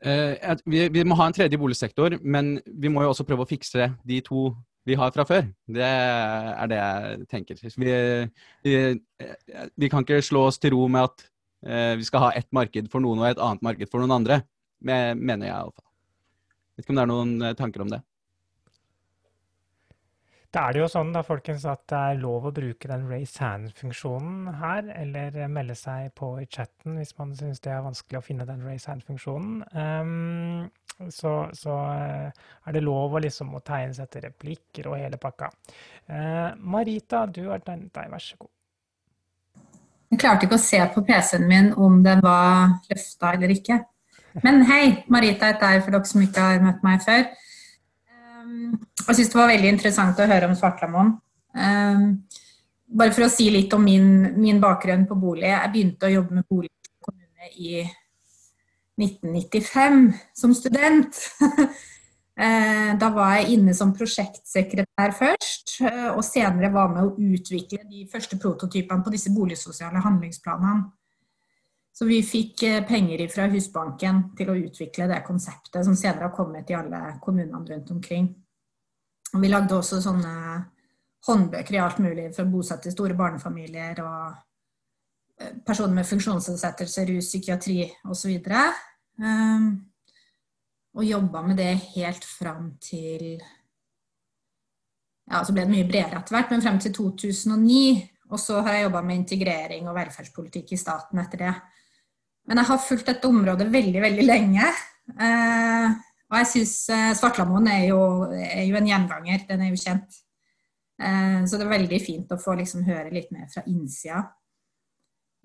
[0.04, 3.50] eh, vi, vi må ha en tredje boligsektor, men vi må jo også prøve å
[3.50, 4.50] fikse de to
[4.86, 5.48] vi har fra før.
[5.66, 7.58] Det er det jeg tenker.
[7.62, 7.94] Vi,
[8.66, 8.74] vi,
[9.82, 11.24] vi kan ikke slå oss til ro med at
[11.66, 14.40] eh, vi skal ha ett marked for noen og et annet marked for noen andre.
[14.86, 15.88] Me- mener jeg iallfall.
[16.76, 18.02] Vet ikke om det er noen eh, tanker om det.
[20.54, 23.42] Da er det jo sånn da, folkens, at det er lov å bruke den raise
[23.42, 28.24] hand-funksjonen her, eller melde seg på i chatten hvis man syns det er vanskelig å
[28.24, 29.64] finne den raise hand-funksjonen.
[29.74, 30.68] Um,
[31.12, 35.18] så, så eh, er det lov å liksom å tegne seg til replikker og hele
[35.20, 35.50] pakka.
[36.08, 38.52] Uh, Marita, du har tegnet deg, vær så god.
[40.14, 43.82] Jeg klarte ikke å se på PC-en min om den var løfta eller ikke.
[44.44, 47.26] Men hei, Marita heter jeg, for dere som ikke har møtt meg før.
[48.46, 51.16] Um, Jeg syns det var veldig interessant å høre om Svartlamoen.
[51.56, 52.08] Um,
[52.86, 55.48] Bare for å si litt om min, min bakgrunn på bolig.
[55.50, 57.82] Jeg begynte å jobbe med bolig i kommune i
[59.02, 60.02] 1995
[60.38, 61.22] som student.
[62.36, 67.78] Eh, Da var jeg inne som prosjektsekretær først, eh, og senere var med å utvikle
[67.88, 70.84] de første prototypene på disse boligsosiale handlingsplanene.
[71.96, 76.34] Så vi fikk eh, penger fra Husbanken til å utvikle det konseptet, som senere har
[76.36, 78.26] kommet i alle kommunene rundt omkring.
[79.32, 80.32] Og vi lagde også sånne
[81.26, 84.34] håndbøker i alt mulig for å bosette store barnefamilier og
[85.40, 87.78] eh, personer med funksjonsnedsettelse, rus, psykiatri
[88.12, 88.34] osv.
[89.16, 89.70] Um,
[90.96, 93.38] og jobba med det helt fram til
[95.26, 97.80] Ja, så ble det mye bredere etter hvert, men frem til 2009.
[98.30, 101.54] Og så har jeg jobba med integrering og velferdspolitikk i staten etter det.
[102.46, 104.68] Men jeg har fulgt dette området veldig, veldig lenge.
[105.18, 105.96] Eh,
[106.30, 107.86] og jeg syns eh, Svartlamoen er,
[108.46, 109.44] er jo en gjenganger.
[109.48, 110.18] Den er jo kjent.
[111.02, 114.22] Eh, så det er veldig fint å få liksom høre litt mer fra innsida.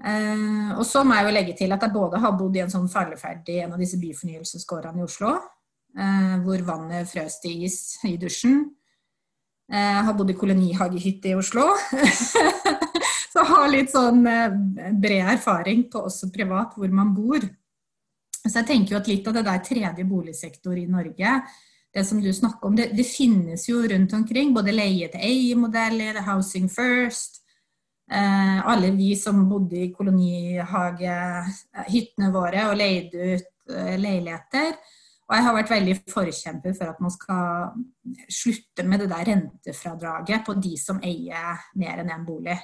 [0.01, 2.73] Eh, og så må jeg jo legge til at jeg både har bodd i en
[2.73, 5.35] sånn falleferdig en av disse byfornyelsesgårdene i Oslo,
[5.97, 8.63] eh, hvor vannet frøs til is i dusjen.
[9.71, 11.67] Eh, Jeg har bodd i kolonihagehytte i Oslo.
[13.41, 14.53] så ha litt sånn eh,
[14.93, 17.41] bred erfaring på også privat hvor man bor.
[18.41, 21.31] Så jeg tenker jo at litt av det der tredje boligsektor i Norge,
[21.91, 24.53] det som du snakker om, det, det finnes jo rundt omkring.
[24.55, 27.41] Både leie-til-eie-modeller, Housing First.
[28.11, 34.73] Eh, alle vi som bodde i kolonihagehyttene våre og leide ut eh, leiligheter.
[35.27, 37.45] Og jeg har vært veldig forkjemper for at man skal
[38.27, 42.59] slutte med det der rentefradraget på de som eier mer enn én bolig.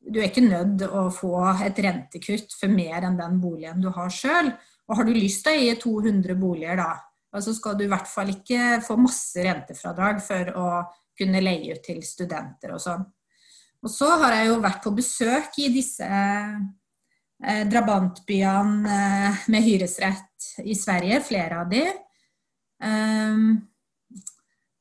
[0.00, 1.34] Du er ikke nødt å få
[1.66, 4.50] et rentekutt for mer enn den boligen du har sjøl.
[4.88, 8.08] Og har du lyst til å eie 200 boliger, da, så skal du i hvert
[8.10, 10.68] fall ikke få masse rentefradrag for å
[11.20, 13.04] kunne leie ut til studenter og sånn.
[13.80, 20.64] Og så har jeg jo vært på besøk i disse eh, drabantbyene eh, med hyresrett
[20.64, 21.84] i Sverige, flere av de.
[22.80, 23.46] Um,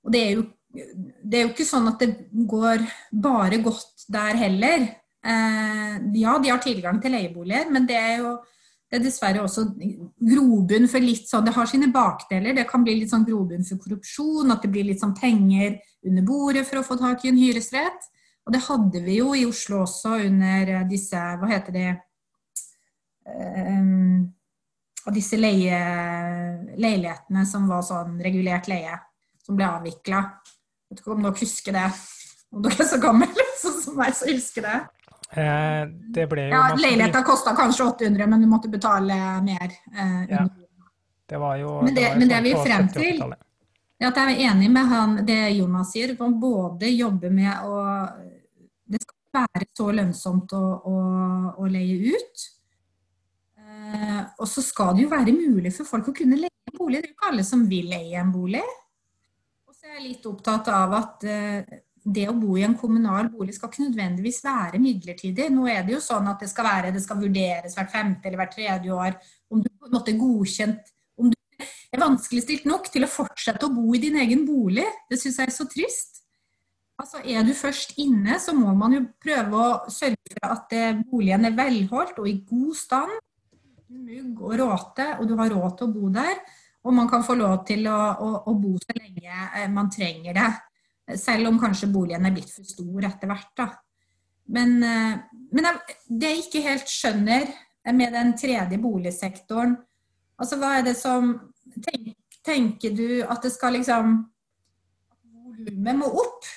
[0.04, 2.12] og det er, jo, det er jo ikke sånn at det
[2.50, 4.88] går bare godt der heller.
[5.26, 8.38] Eh, ja, de har tilgang til leieboliger, men det er jo
[8.90, 9.68] det er dessverre også
[10.18, 12.56] grobunn for litt sånn Det har sine bakdeler.
[12.58, 15.76] Det kan bli litt sånn grobunn for korrupsjon, at det blir litt sånn penger
[16.10, 18.08] under bordet for å få tak i en hyresrett.
[18.48, 21.86] Og det hadde vi jo i Oslo også under disse Hva heter de
[23.30, 24.24] um,
[25.06, 25.78] Og disse leie,
[26.82, 28.98] leilighetene som var sånn regulert leie,
[29.46, 30.24] som ble avvikla.
[30.90, 31.86] Vet ikke om dere husker det?
[32.50, 34.80] Om dere er så gamle som meg, så husker det.
[35.32, 35.84] Eh,
[36.16, 39.14] det ble jo Ja, Leiligheta kosta kanskje 800, men du måtte betale
[39.46, 39.70] mer.
[39.94, 40.48] Eh, Ja.
[41.30, 43.40] Det var jo, Men det- var jo men det sånn vi er frem til, 80-tallet.
[44.02, 48.10] At jeg er enig med han, det Jonas sier, man både jobber med å
[48.90, 50.94] Det skal være så lønnsomt å, å,
[51.62, 52.46] å leie ut.
[53.60, 57.02] Eh, og så skal det jo være mulig for folk å kunne leie en bolig.
[57.04, 58.64] Det er jo ikke alle som vil leie en bolig.
[59.68, 61.64] Og så er jeg litt opptatt av at eh,
[62.14, 65.50] det å bo i en kommunal bolig skal ikke nødvendigvis være midlertidig.
[65.54, 68.42] Nå er det jo sånn at det skal være, det skal vurderes hvert femte eller
[68.42, 69.18] hvert tredje år
[69.50, 71.38] om du på en måte er godkjent Om du
[71.92, 74.88] er vanskeligstilt nok til å fortsette å bo i din egen bolig.
[75.10, 76.22] Det syns jeg er så trist.
[77.00, 80.74] Altså Er du først inne, så må man jo prøve å sørge for at
[81.10, 83.14] boligen er velholdt og i god stand.
[83.90, 86.42] Mugg og råte, og du har råd til å bo der.
[86.86, 90.36] Og man kan få lov til å, å, å bo så lenge eh, man trenger
[90.36, 90.50] det.
[91.18, 93.52] Selv om kanskje boligen er blitt for stor etter hvert.
[93.58, 93.70] da.
[94.50, 95.18] Men, eh,
[95.52, 95.68] men
[96.10, 97.50] det jeg ikke helt skjønner
[97.94, 99.78] med den tredje boligsektoren,
[100.38, 101.36] altså hva er det som
[101.82, 104.14] tenk, Tenker du at det skal liksom
[105.60, 106.48] Volumet må opp?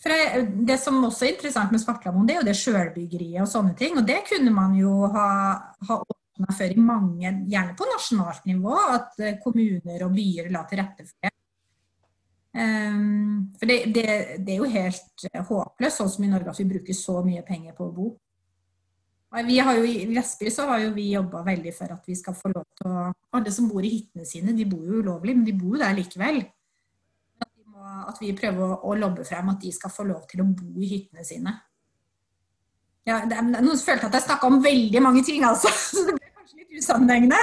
[0.00, 3.50] For jeg, Det som også er interessant med Svartlamoen, det er jo det sjølbyggeriet og
[3.50, 3.96] sånne ting.
[4.00, 5.28] Og det kunne man jo ha,
[5.88, 10.64] ha åpna for i mange, gjerne på nasjonalt nivå, at eh, kommuner og byer la
[10.68, 11.33] til rette for det.
[12.54, 14.04] Um, for det, det,
[14.46, 17.42] det, er jo helt eh, håpløst, sånn som i Norge, at vi bruker så mye
[17.46, 18.12] penger på å bo.
[19.42, 22.36] Vi har jo, I Vestby så har jo vi jobba veldig for at vi skal
[22.38, 25.46] få lov til å Alle som bor i hyttene sine, de bor jo ulovlig, men
[25.48, 26.38] de bor jo der likevel.
[27.42, 30.44] At, må, at vi prøver å, å, lobbe frem at de skal få lov til
[30.44, 31.56] å bo i hyttene sine.
[33.08, 35.72] Ja, det, noen følte at jeg snakka om veldig mange ting, altså.
[35.90, 37.38] Så det ble kanskje litt usammenhengende.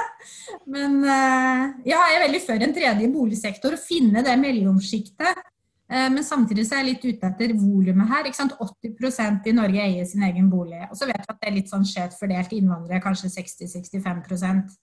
[0.69, 3.73] Men eh, ja, jeg er veldig for en tredje boligsektor.
[3.73, 5.41] Å finne det mellomsjiktet.
[5.89, 8.29] Eh, men samtidig så er jeg litt ute etter volumet her.
[8.29, 8.55] ikke sant?
[8.61, 10.83] 80% i Norge eier sin egen bolig.
[10.89, 14.77] Og så vet vi at det er litt sånn skjevt fordelt innvandrere, kanskje 60-65%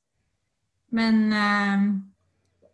[0.98, 1.88] Men eh,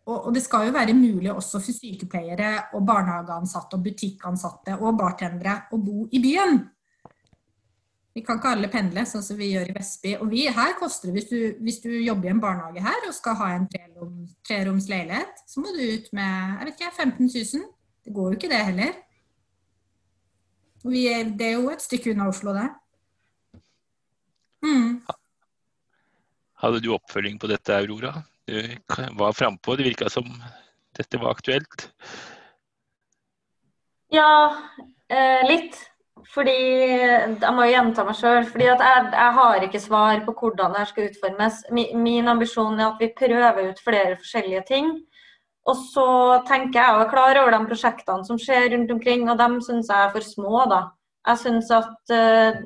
[0.05, 5.63] og, det skal jo være mulig også for sykepleiere og barnehageansatte og butikkansatte og bartendere
[5.73, 6.59] å bo i byen.
[8.15, 10.13] Vi kan ikke alle pendle, sånn som vi gjør i Vestby.
[10.23, 13.15] Og vi, her koster det, hvis du, hvis du, jobber i en barnehage her og
[13.17, 17.27] skal ha en treroms, treroms leilighet, så må du ut med jeg vet ikke, 15
[17.27, 17.65] 000.
[18.07, 18.93] Det går jo ikke det heller.
[20.85, 22.69] Er, det er jo et stykke unna Oslo, det.
[24.63, 25.01] Mm.
[26.63, 28.13] Hadde du oppfølging på dette, Aurora?
[28.47, 28.61] Du
[29.19, 29.75] var frampå.
[29.75, 30.29] Det virka som
[30.95, 31.89] dette var aktuelt?
[34.13, 34.29] Ja,
[35.09, 35.81] eh, litt.
[36.33, 38.45] Fordi Jeg må jo gjenta meg sjøl.
[38.49, 41.63] fordi jeg, jeg, har ikke svar på hvordan det skal utformes.
[41.71, 44.91] Min, min, ambisjon er at vi prøver ut flere forskjellige ting.
[45.65, 46.09] Og så
[46.45, 49.89] tenker jeg og er klar over de prosjektene som skjer rundt omkring, og dem syns
[49.89, 50.65] jeg er for små.
[50.69, 50.81] da.
[51.25, 52.59] Jeg syns at uh,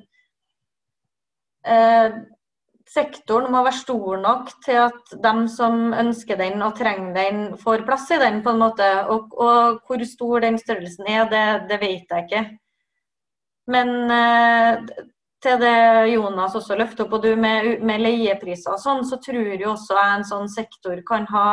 [1.63, 2.17] uh,
[2.89, 7.86] sektoren må være stor nok til at de som ønsker den og trenger den, får
[7.88, 8.41] plass i den.
[8.43, 8.89] på en måte.
[9.08, 12.43] Og, og hvor stor den størrelsen er, det, det vet jeg ikke.
[13.69, 15.03] Men eh,
[15.43, 15.75] til det
[16.12, 19.95] Jonas også løfter opp, og du med, med leiepriser og sånn, så tror jo også
[19.95, 21.47] jeg en sånn sektor kan ha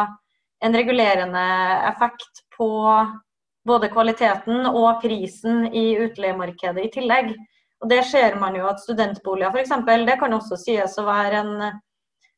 [0.65, 1.45] en regulerende
[1.93, 2.71] effekt på
[3.67, 7.35] både kvaliteten og prisen i utleiemarkedet i tillegg.
[7.83, 9.75] Og Det ser man jo at studentboliger f.eks.
[10.07, 11.53] det kan også sies å være en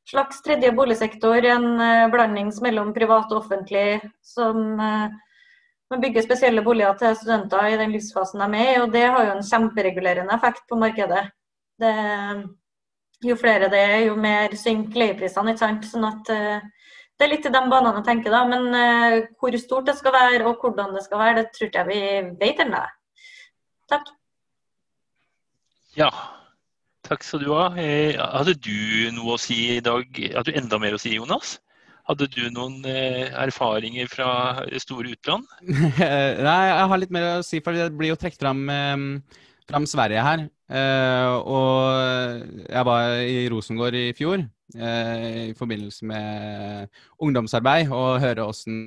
[0.08, 1.44] slags tredje boligsektor.
[1.44, 5.14] En eh, blandings mellom privat og offentlig som eh,
[5.90, 9.24] man bygger spesielle boliger til studenter i den livsfasen de er i, og det har
[9.24, 11.22] jo en kjemperegulerende effekt på markedet.
[11.80, 11.92] Det,
[13.24, 15.54] jo flere det er, jo mer synker leieprisene.
[15.54, 15.88] ikke sant?
[15.88, 16.58] Sånn at uh,
[17.18, 18.44] Det er litt i de banene å tenke, da.
[18.46, 21.88] Men uh, hvor stort det skal være og hvordan det skal være, det tror jeg
[21.88, 22.02] vi
[22.42, 22.82] vet ennå.
[23.88, 24.12] Takk.
[25.96, 26.10] Ja,
[27.08, 27.70] takk skal du ha.
[27.80, 30.04] Eh, hadde du noe å si i dag?
[30.36, 31.56] Hadde du enda mer å si, Jonas?
[32.08, 34.30] Hadde du noen eh, erfaringer fra
[34.80, 35.44] store utland?
[35.68, 39.84] Nei, jeg har litt mer å si, for det blir jo trukket fram, eh, fram,
[39.88, 40.46] Sverige her.
[40.72, 46.90] Eh, og jeg var i Rosengård i fjor i forbindelse med
[47.24, 48.82] ungdomsarbeid og høre åssen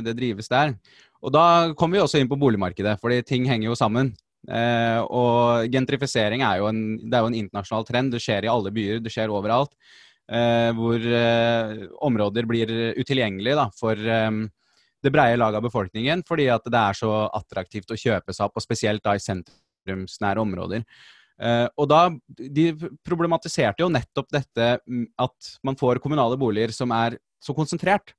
[0.00, 0.72] det drives der.
[1.20, 1.42] Og da
[1.76, 4.14] kommer vi også inn på boligmarkedet, fordi ting henger jo sammen.
[4.48, 8.16] Og gentrifisering er jo, en, det er jo en internasjonal trend.
[8.16, 9.76] Det skjer i alle byer, det skjer overalt.
[10.28, 14.40] Eh, hvor eh, områder blir utilgjengelige da, for eh,
[15.00, 18.58] det breie laget av befolkningen, fordi at det er så attraktivt å kjøpe seg opp,
[18.58, 20.84] og spesielt da i sentrumsnære områder.
[21.78, 22.00] Og da,
[22.34, 22.64] De
[23.06, 24.64] problematiserte jo nettopp dette
[25.22, 28.10] at man får kommunale boliger som er så konsentrert.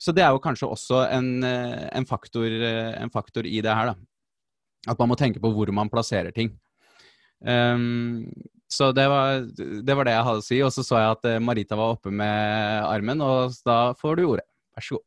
[0.00, 3.92] Så det er jo kanskje også en, en, faktor, en faktor, i det her.
[3.92, 4.88] da.
[4.88, 6.54] At man må tenke på hvor man plasserer ting.
[7.44, 8.32] Um,
[8.68, 10.60] så det var, det var, det jeg hadde å si.
[10.66, 14.24] Og så så jeg at eh, Marita var oppe med armen, og da får du
[14.26, 14.46] ordet.
[14.76, 15.06] Vær så god.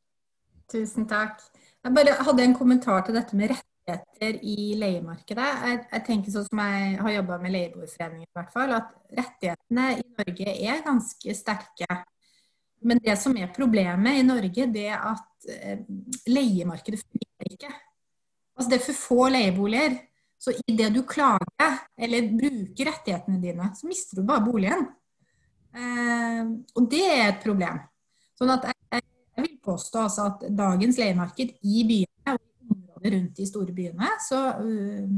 [0.69, 1.41] Tusen takk.
[1.83, 5.49] Jeg bare hadde en kommentar til dette med rettigheter i leiemarkedet.
[5.65, 9.89] Jeg, jeg tenker sånn som jeg har jobba med Leieboerforeningen, i hvert fall, at rettighetene
[9.97, 11.99] i Norge er ganske sterke.
[12.85, 15.81] Men det som er problemet i Norge, det er at eh,
[16.31, 17.73] leiemarkedet fungerer ikke.
[18.59, 19.97] Altså det er for få leieboliger.
[20.39, 24.85] Så idet du klager eller bruker rettighetene dine, så mister du bare boligen.
[25.75, 26.43] Eh,
[26.75, 27.81] og det er et problem.
[28.39, 29.03] Sånn at jeg,
[29.35, 33.75] jeg vil påstå altså at dagens leiemarked i byene og i området rundt de store
[33.75, 35.09] byene, så, uh,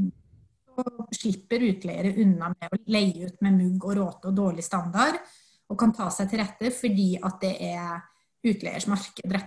[0.72, 5.20] så slipper utleiere unna med å leie ut med mugg og råte og dårlig standard,
[5.70, 8.02] og kan ta seg til rette fordi at det er
[8.50, 9.38] utleiers marked.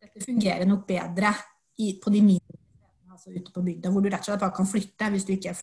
[0.00, 1.34] Dette fungerer nok bedre
[1.78, 2.57] i, på de mindre
[3.18, 5.52] altså ute på bygda, hvor du rett og slett bare kan flytte hvis du ikke
[5.52, 5.62] er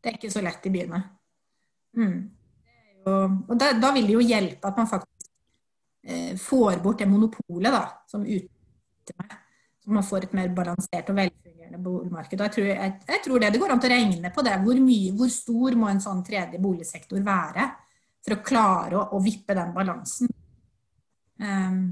[0.00, 0.98] Det er ikke så lett i byene.
[2.00, 2.20] Mm.
[3.04, 3.16] Jo,
[3.48, 5.26] og da, da, vil det jo hjelpe at man faktisk
[6.08, 9.34] eh, får bort det monopolet da, som utnytter meg.
[9.84, 12.40] Så man får et mer balansert og velfungerende boligmarked.
[12.46, 14.56] Jeg tror, jeg, jeg tror, det det går an til å regne på det.
[14.64, 17.68] Hvor, mye, hvor stor må en sånn tredje boligsektor være
[18.24, 20.32] for å klare å, å vippe den balansen?
[21.40, 21.82] Um,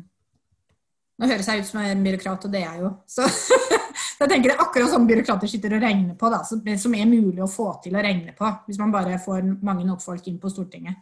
[1.19, 2.95] nå høres jeg ut som en byråkrat, og det er jeg jo.
[3.09, 3.29] Så
[4.25, 7.43] jeg tenker det er akkurat sånn byråkrater sitter og regner på, da, som er mulig
[7.45, 8.51] å få til å regne på.
[8.67, 10.99] Hvis man bare får mange nok folk inn på Stortinget.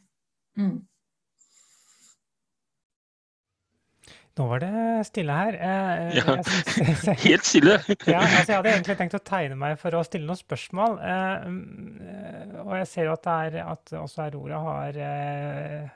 [0.60, 0.76] Mm.
[4.36, 4.70] Nå var det
[5.08, 5.56] stille her.
[5.56, 7.78] Eh, ja, synes, helt stille.
[8.12, 10.98] ja, altså jeg hadde egentlig tenkt å tegne meg for å stille noen spørsmål.
[11.00, 15.88] Eh, mm, og jeg ser jo at, det er, at også Aurora har eh,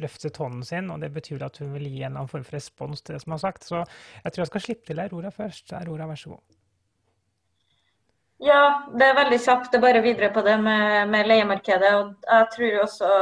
[0.00, 3.04] løftet hånden sin, og det betyr at hun vil gi en annen form for respons
[3.04, 3.68] til det som er sagt.
[3.68, 5.76] Så jeg tror jeg skal slippe til Aurora først.
[5.76, 6.53] Aurora, vær så god.
[8.44, 9.70] Ja, det er veldig kjapt.
[9.72, 11.92] Det er bare videre på det med, med leiemarkedet.
[11.96, 13.12] og jeg tror også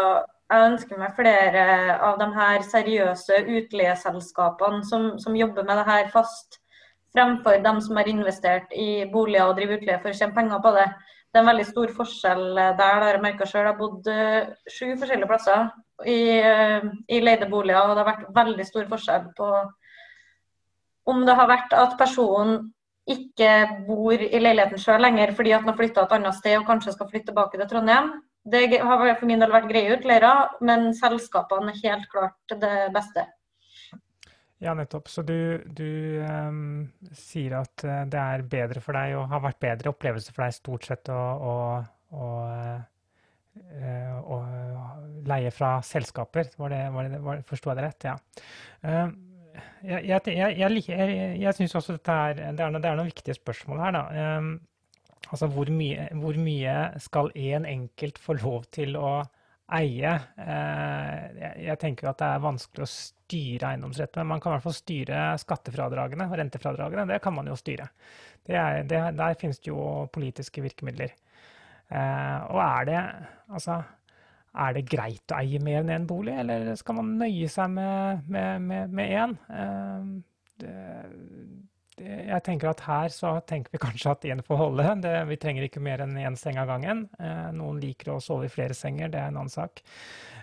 [0.53, 1.63] jeg ønsker meg flere
[2.05, 6.59] av de her seriøse utleieselskapene som, som, jobber med det her fast,
[7.15, 10.75] fremfor dem som har investert i boliger og driver utleie for å tjene penger på
[10.77, 10.89] det.
[11.33, 12.77] Det er en veldig stor forskjell der.
[12.77, 13.63] det har Jeg merka sjøl.
[13.63, 15.71] Jeg har bodd eh, sju forskjellige plasser
[16.05, 19.55] i, eh, i leide boliger, og det har vært veldig stor forskjell på
[21.13, 22.73] om det har vært at personen
[23.11, 23.51] ikke
[23.87, 26.95] bor i leiligheten sjøl lenger fordi at han har flytta et annet sted og kanskje
[26.95, 28.13] skal flytte tilbake til Trondheim.
[28.43, 30.33] Det har for min del vært greie utleiere,
[30.67, 33.27] men selskapene er helt klart det beste.
[34.63, 35.11] Ja, nettopp.
[35.11, 36.85] Så du, du um,
[37.19, 40.55] sier at eh, det er bedre for deg og har vært bedre opplevelse for deg
[40.55, 41.57] stort sett å, å,
[42.15, 42.29] å
[43.53, 46.55] å og leie fra selskaper.
[46.57, 48.07] Var det, var det, var, Forsto jeg det rett?
[48.09, 48.15] Ja.
[48.83, 49.09] Eh,
[49.85, 53.37] jeg, jeg, jeg, jeg, syns også dette er det, er noe, det er noen viktige
[53.39, 53.97] spørsmål her.
[53.97, 54.03] da.
[54.39, 54.53] Um,
[55.29, 59.23] altså hvor mye, hvor mye skal en enkelt få lov til å
[59.73, 60.13] eie?
[61.63, 64.77] Jeg tenker at det er vanskelig å styre eiendomsretten, men man kan i hvert fall
[64.77, 67.09] styre skattefradragene og rentefradragene.
[67.09, 67.89] Det kan man jo styre.
[68.51, 71.15] Er, det, der finnes det jo politiske virkemidler.
[71.93, 73.01] Uh, og er det,
[73.53, 73.83] altså,
[74.53, 79.01] er det greit å eie mer enn én bolig, eller skal man nøye seg med
[79.07, 79.37] én?
[80.63, 81.07] Eh,
[82.03, 84.89] jeg tenker at her så tenker vi kanskje at én får holde.
[85.05, 87.07] Det, vi trenger ikke mer enn én seng av gangen.
[87.21, 89.83] Eh, noen liker å sove i flere senger, det er en annen sak.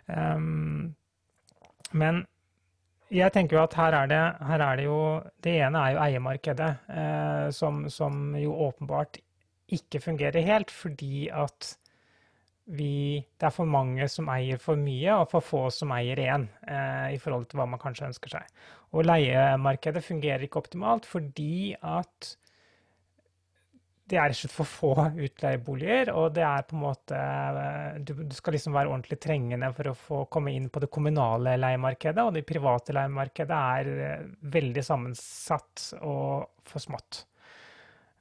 [0.09, 0.95] Um,
[1.97, 2.23] men
[3.09, 4.99] jeg tenker jo at her er det, her er det jo
[5.41, 9.17] Det ene er jo eiemarkedet, eh, som, som, jo åpenbart
[9.69, 11.75] ikke fungerer helt, fordi at
[12.69, 16.45] vi, det er for mange som eier for mye, og for få som eier én,
[16.69, 18.59] eh, i forhold til hva man kanskje ønsker seg.
[18.93, 22.35] Og leiemarkedet fungerer ikke optimalt fordi at
[24.09, 27.17] det er ikke for få utleieboliger, og det er på en måte
[28.01, 31.53] Du, du skal liksom være ordentlig trengende for å få komme inn på det kommunale
[31.61, 34.25] leiemarkedet, og det private leiemarkedet er eh,
[34.57, 37.23] veldig sammensatt og for smått.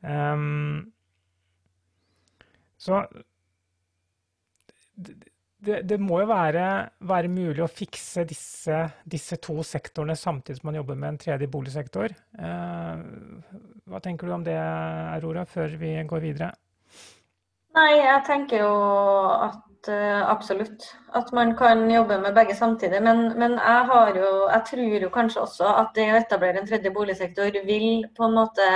[0.04, 0.92] Um,
[2.78, 3.00] så
[5.58, 6.64] det, det, må jo være,
[7.10, 11.48] være, mulig å fikse disse, disse, to sektorene samtidig som man jobber med en tredje
[11.50, 12.14] boligsektor.
[12.14, 13.00] Eh,
[13.90, 14.58] hva tenker du om det,
[15.16, 16.52] Aurora, før vi går videre?
[17.78, 18.70] Nei, jeg tenker jo
[19.48, 20.88] at uh, absolutt.
[21.14, 23.02] At man kan jobbe med begge samtidig.
[23.04, 26.92] Men, men jeg, jo, jeg tror jo kanskje også at det å etablere en tredje
[26.94, 28.68] boligsektor vil på en måte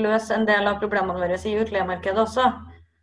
[0.00, 2.48] løse en del av problemene våre i utleiemarkedet også.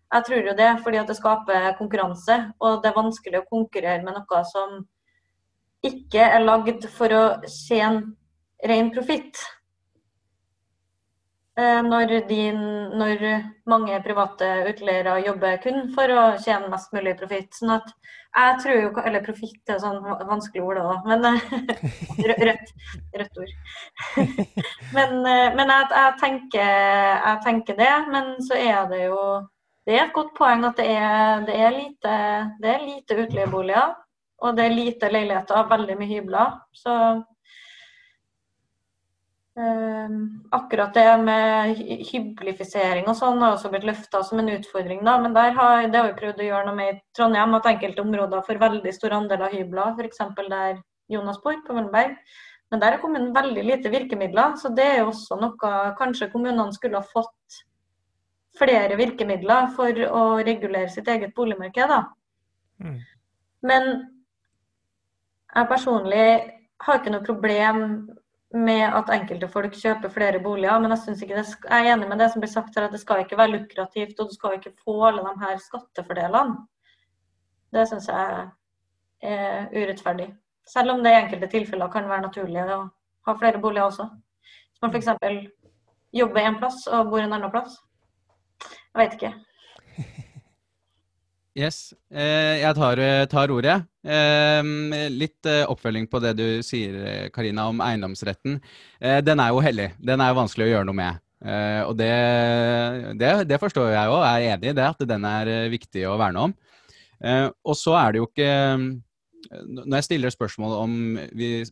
[0.09, 2.39] Jeg tror jo det, fordi det skaper konkurranse.
[2.59, 4.81] Og det er vanskelig å konkurrere med noe som
[5.85, 8.15] ikke er lagd for å tjene
[8.67, 9.37] ren profitt.
[11.59, 12.11] Eh, når,
[12.95, 13.23] når,
[13.69, 17.51] mange private utleiere jobber kun for å tjene mest mulig profitt.
[17.57, 17.89] Sånn at
[18.29, 20.97] jeg tror jo Eller profitt er sånn vanskelig ord da.
[21.09, 21.25] men
[22.29, 22.73] rødt,
[23.21, 23.53] rødt ord.
[24.95, 26.75] men, eh, men jeg, jeg, tenker,
[27.27, 27.93] jeg tenker det.
[28.13, 29.23] Men så er det jo
[29.89, 32.13] det er et godt poeng at det er, det er lite,
[32.61, 33.97] det lite utleieboliger.
[34.39, 36.53] Og det er lite leiligheter, veldig mye hybler.
[36.77, 36.93] Så
[39.59, 40.09] Eh,
[40.51, 41.79] akkurat det med
[42.11, 45.01] hyblifisering og sånn har også blitt løfta som en utfordring.
[45.03, 47.55] da, Men har, det har vi prøvd å gjøre noe med i Trondheim.
[47.55, 49.97] At enkelte områder får veldig stor andel av hybler.
[49.97, 50.21] F.eks.
[50.49, 50.79] der
[51.09, 52.15] Jonas bor, på Møllenberg.
[52.71, 54.55] Men der har kommunen veldig lite virkemidler.
[54.55, 57.63] Så det er jo også noe kanskje kommunene skulle ha fått
[58.59, 61.93] flere virkemidler for å regulere sitt eget boligmarked.
[62.83, 62.97] Mm.
[63.65, 63.89] Men
[65.55, 66.25] jeg personlig
[66.85, 67.79] har ikke noe problem
[68.55, 72.21] med at enkelte folk kjøper flere boliger, men jeg, ikke det, jeg er enig med
[72.21, 74.73] det som blir sagt her, at det skal ikke være lukrativt, og du skal ikke
[74.85, 76.55] få alle de her skattefordelene.
[77.69, 78.47] Det syns jeg
[79.21, 80.31] er urettferdig.
[80.69, 82.79] Selv om det i enkelte tilfeller kan være naturlig å
[83.27, 84.07] ha flere boliger også.
[84.71, 85.45] Hvis man f.eks.
[86.13, 87.77] jobber en plass og bor en annen plass.
[88.99, 89.35] Jeg vet ikke.
[91.59, 91.93] Yes.
[92.13, 93.73] Eh, jeg tar, eh, tar ordet.
[94.05, 94.67] Eh,
[95.11, 98.59] litt oppfølging på det du sier, Karina, om eiendomsretten.
[99.25, 99.89] Den er jo hellig.
[99.99, 101.19] Den er vanskelig å gjøre noe med.
[101.89, 102.13] Og det,
[103.19, 106.45] det, det forstår jeg òg, er enig i det, at den er viktig å verne
[106.47, 106.55] om.
[107.65, 108.51] Og så er det jo ikke
[109.65, 110.93] Når jeg stiller spørsmål om
[111.35, 111.65] vi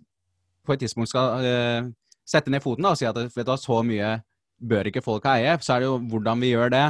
[0.68, 1.94] på et tidspunkt skal
[2.28, 4.18] sette ned foten da, og si at vet du, så mye
[4.58, 6.86] bør ikke folk eie, så er det jo hvordan vi gjør det.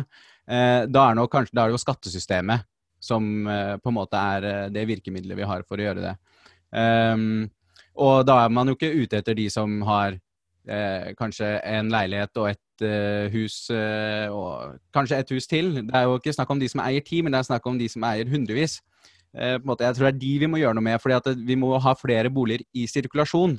[0.47, 2.63] Da er, nok, kanskje, da er det jo skattesystemet
[2.99, 6.13] som eh, på en måte er eh, det virkemidlet vi har for å gjøre det.
[6.71, 7.45] Um,
[7.97, 10.17] og da er man jo ikke ute etter de som har
[10.69, 15.71] eh, kanskje en leilighet og et eh, hus, eh, og kanskje et hus til.
[15.79, 17.79] Det er jo ikke snakk om de som eier ti, men det er snakk om
[17.79, 18.81] de som eier hundrevis.
[19.67, 21.91] Måte, jeg tror det er de vi må gjøre noe med, fordi vi må ha
[21.93, 23.57] flere boliger i sirkulasjon.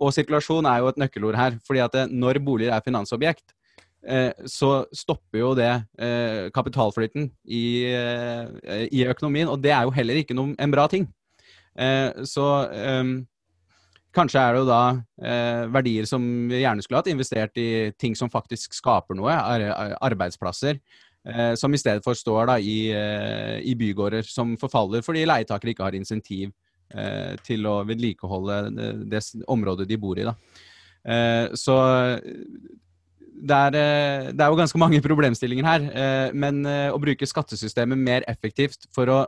[0.00, 1.58] Og sirkulasjon er jo et nøkkelord her.
[1.66, 3.52] fordi at når boliger er finansobjekt,
[4.00, 9.48] Eh, så stopper jo det eh, kapitalflyten i, eh, i, økonomien.
[9.48, 11.08] Og det er jo heller ikke noen, en bra ting.
[12.26, 12.44] så
[14.12, 18.28] kanskje er det jo da verdier som vi gjerne skulle hatt investert i ting som
[18.28, 19.32] faktisk skaper noe,
[20.02, 20.80] arbeidsplasser.
[21.56, 22.90] som i stedet for står da i,
[23.62, 26.50] i bygårder som forfaller fordi leietakere ikke har insentiv
[27.46, 30.24] til å vedlikeholde det, det området de bor i.
[30.26, 30.34] da.
[31.54, 31.76] Så
[33.40, 35.88] det er, eh, det er, jo ganske mange problemstillinger her.
[35.90, 39.20] Eh, men eh, å bruke skattesystemet mer effektivt for å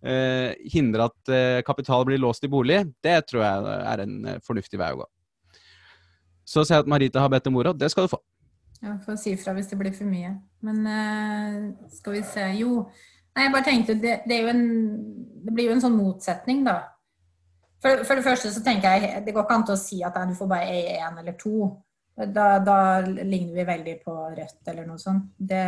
[0.00, 1.30] hindre at
[1.68, 5.04] kapital blir låst i bolig, det tror jeg er en fornuftig vei å gå.
[6.48, 7.74] Så ser jeg at Marita har bedt om ordet.
[7.76, 8.16] Det skal du få.
[8.80, 10.30] Ja, får si ifra hvis det blir for mye.
[10.64, 12.86] Men skal vi se Jo.
[13.36, 14.64] Nei, jeg bare tenkte det, det, en,
[15.44, 16.78] det blir jo en sånn motsetning, da.
[17.80, 20.18] For, for, det første så tenker jeg det går ikke an til å si at
[20.28, 21.70] du får bare eie én eller to.
[22.20, 22.76] Da, da,
[23.06, 25.30] ligner vi veldig på Rødt eller noe sånt.
[25.38, 25.62] Det,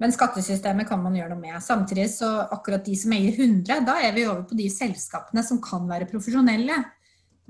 [0.00, 1.58] men skattesystemet kan man gjøre noe med.
[1.60, 5.60] Samtidig så akkurat de som eier 100, da er vi over på de selskapene som
[5.62, 6.78] kan være profesjonelle.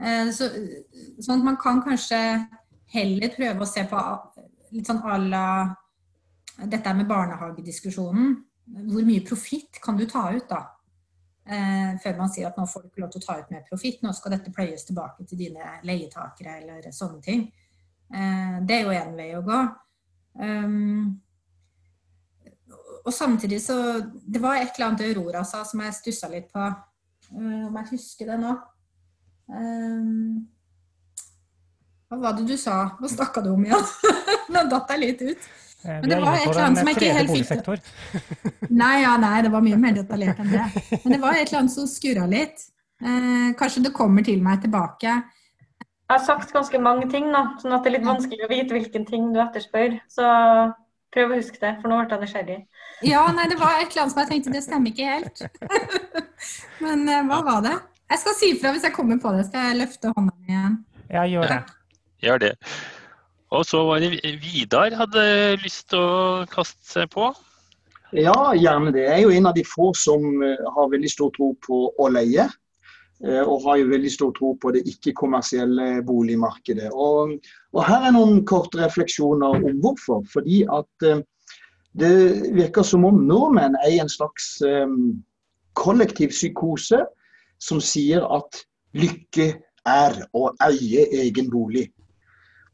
[0.02, 0.50] Eh, så,
[1.22, 2.18] sånn at man kan kanskje
[2.92, 4.02] heller prøve å se på
[4.74, 5.46] litt sånn à la
[6.58, 8.34] dette med barnehagediskusjonen.
[8.90, 10.64] Hvor mye profitt kan du ta ut, da?
[11.42, 13.64] Eh, før man sier at nå får du ikke lov til å ta ut mer
[13.66, 17.48] profitt, nå skal dette pløyes tilbake til dine leietakere eller sånne ting.
[18.14, 19.60] Eh, det er jo én vei å gå.
[20.38, 21.20] Um,
[23.02, 26.70] og samtidig så Det var et eller annet Aurora sa som jeg stussa litt på.
[27.34, 28.54] om om jeg husker det nå.
[29.48, 30.46] Um,
[32.08, 32.96] hva var det du sa?
[33.00, 33.84] Hva snakka du om igjen?
[34.52, 35.50] nå datt jeg litt ut.
[35.84, 39.36] Eh, Men det var et eller annet som jeg ikke helt fikk Nei, ja, nei,
[39.44, 40.66] det var mye mer detaljert enn det.
[41.04, 42.68] Men det var et eller annet som skurra litt.
[43.02, 45.16] Eh, kanskje det kommer til meg tilbake.
[45.82, 48.76] Jeg har sagt ganske mange ting, nå, sånn at det er litt vanskelig å vite
[48.76, 49.96] hvilken ting du etterspør.
[50.12, 50.26] Så
[51.12, 52.58] prøv å huske det, for nå ble jeg nysgjerrig.
[53.08, 55.42] Ja, nei, det var et eller annet som jeg tenkte det stemmer ikke helt.
[56.84, 57.76] Men eh, hva var det?
[58.12, 59.46] Jeg skal si ifra hvis jeg kommer på det.
[59.48, 60.74] Skal jeg løfte hånda mi igjen?
[61.12, 61.60] Ja, gjør det.
[62.22, 62.52] Gjør det.
[63.52, 65.24] Og så var det Vidar hadde
[65.60, 67.28] lyst til å kaste seg på.
[68.16, 69.06] Ja, gjerne det.
[69.06, 72.08] Jeg er jo en av de få som eh, har veldig stor tro på å
[72.12, 72.44] leie.
[73.24, 76.90] Eh, og har jo veldig stor tro på det ikke-kommersielle boligmarkedet.
[76.92, 77.38] Og,
[77.72, 80.24] og, Her er noen korte refleksjoner om hvorfor.
[80.32, 81.24] Fordi at eh,
[81.96, 82.12] det
[82.56, 84.54] virker som om nordmenn er i en slags
[85.76, 87.02] kollektiv psykose
[87.60, 88.62] som sier at
[88.96, 89.50] lykke
[89.88, 91.90] er å eie egen bolig.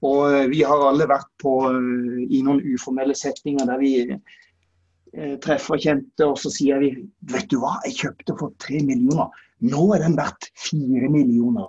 [0.06, 1.54] Og vi har alle vært på,
[2.30, 3.92] i noen uformelle settinger der vi
[5.42, 6.92] treffer kjente, og så sier vi
[7.32, 9.32] vet du hva, jeg kjøpte for tre millioner.
[9.66, 11.66] Nå er den verdt fire millioner.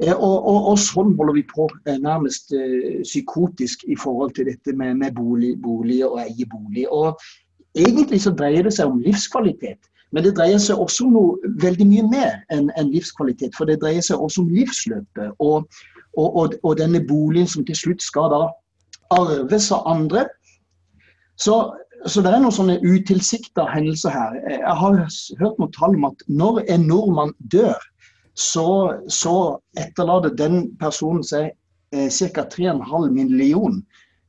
[0.00, 4.48] Eh, og, og, og, sånn holder vi på eh, nærmest eh, psykotisk i forhold til
[4.48, 6.86] dette med, med bolig, bolig, og eie bolig.
[6.88, 7.20] Og
[7.76, 9.90] egentlig så dreier det seg om livskvalitet.
[10.10, 13.52] Men det dreier seg også om noe veldig mye mer enn en livskvalitet.
[13.58, 15.36] For det dreier seg også om livsløpet.
[15.44, 15.68] Og,
[16.16, 18.40] og, og, og, denne boligen som til slutt skal da
[19.14, 20.26] arves av andre.
[21.40, 21.56] Så,
[22.06, 24.36] så det er noen sånne utilsikta hendelser her.
[24.50, 24.98] Jeg har
[25.40, 27.78] hørt noen tall om at når en nordmann dør,
[28.34, 29.36] så, så
[29.78, 31.50] etterlater den personen seg
[31.92, 32.46] eh, ca.
[32.46, 33.80] 3,5 million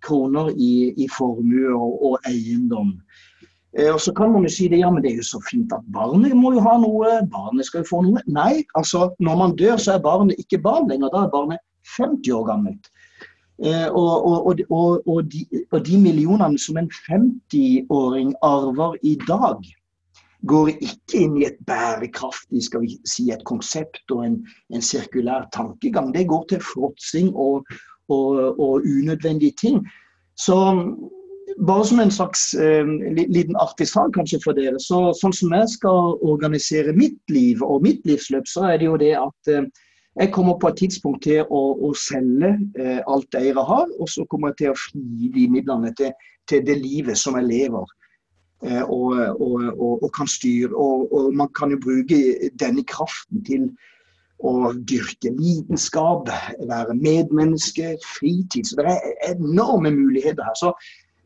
[0.03, 2.95] kroner i, i formue og, og eiendom.
[3.77, 5.71] Eh, og så kan man jo si det, ja, men det er jo så fint
[5.75, 8.23] at barnet må jo ha noe, barnet skal jo få noe.
[8.27, 11.63] Nei, altså når man dør så er barnet ikke barn lenger, da er barnet
[11.97, 12.91] 50 år gammelt.
[13.63, 14.47] Eh, og, og,
[15.05, 19.61] og, de, og, de, millionene som en 50-åring arver i dag,
[20.49, 24.39] går ikke inn i et bærekraftig skal vi si, et konsept og en,
[24.73, 26.09] en sirkulær tankegang.
[26.15, 27.65] Det går til fråtsing og,
[28.09, 29.77] unødvendige ting.
[30.35, 30.55] Så
[31.67, 32.87] bare som en slags eh,
[33.29, 37.85] liten artig sak kanskje for dere, så sånn som jeg skal organisere mitt liv og
[37.85, 39.69] mitt livsløp, så er det jo det at eh,
[40.19, 44.25] jeg kommer på et tidspunkt til å, å selge eh, alt eiere har, og så
[44.27, 46.11] kommer jeg til å fri de midlene til,
[46.51, 47.93] til det livet som jeg lever.
[48.65, 50.73] Eh, og, og, og, og, kan styre.
[50.75, 52.19] Og, man kan jo bruke
[52.59, 53.69] denne kraften til
[54.41, 56.29] å dyrke lidenskap,
[56.69, 58.67] være medmenneske, fritid.
[58.67, 60.57] Så det er enorme muligheter her.
[60.59, 60.73] Så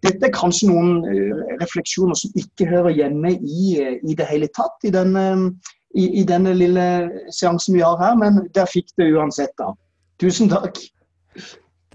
[0.06, 4.52] dette er kanskje noen eh, refleksjoner som ikke hører hjemme i, eh, i det hele
[4.54, 5.26] tatt i denne
[5.96, 6.86] i, i, denne lille
[7.32, 9.72] seansen vi har her, men der fikk det uansett, da.
[10.20, 10.80] Tusen takk.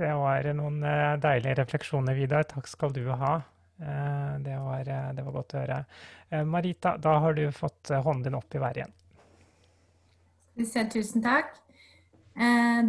[0.01, 2.47] Det var noen eh, deilige refleksjoner, Vidar.
[2.49, 3.35] Takk skal du ha.
[3.81, 5.83] Eh, det var, eh, det var godt å høre.
[6.47, 8.93] Marita, da har du fått hånden din opp i været igjen.
[10.93, 11.57] Tusen takk.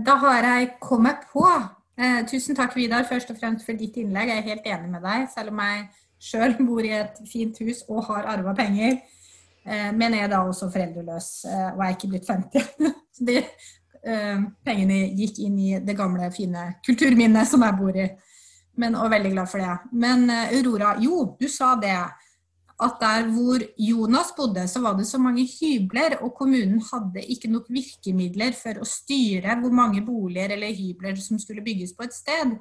[0.06, 1.42] Da har jeg kommet på
[2.30, 4.30] Tusen takk, Vidar, først og fremst for ditt innlegg.
[4.30, 5.88] Jeg er helt enig med deg, selv om jeg
[6.22, 9.02] sjøl bor i et fint hus og har arva penger
[9.94, 12.72] men jeg er da også foreldreløs eh, og er ikke blitt 50.
[13.16, 18.10] Så de eh, pengene gikk inn i det gamle, fine kulturminnet som jeg bor i.
[18.82, 19.94] Men, og veldig glad for det.
[20.00, 21.98] Men Aurora, jo, du sa det.
[22.82, 27.52] At der hvor Jonas bodde, så var det så mange hybler, og kommunen hadde ikke
[27.52, 32.16] nok virkemidler for å styre hvor mange boliger eller hybler som skulle bygges på et
[32.16, 32.56] sted.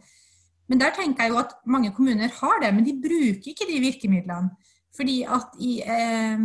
[0.69, 3.81] Men der tenker jeg jo at mange kommuner har det, men de bruker ikke de
[3.81, 4.53] virkemidlene.
[4.97, 6.45] Fordi at i eh,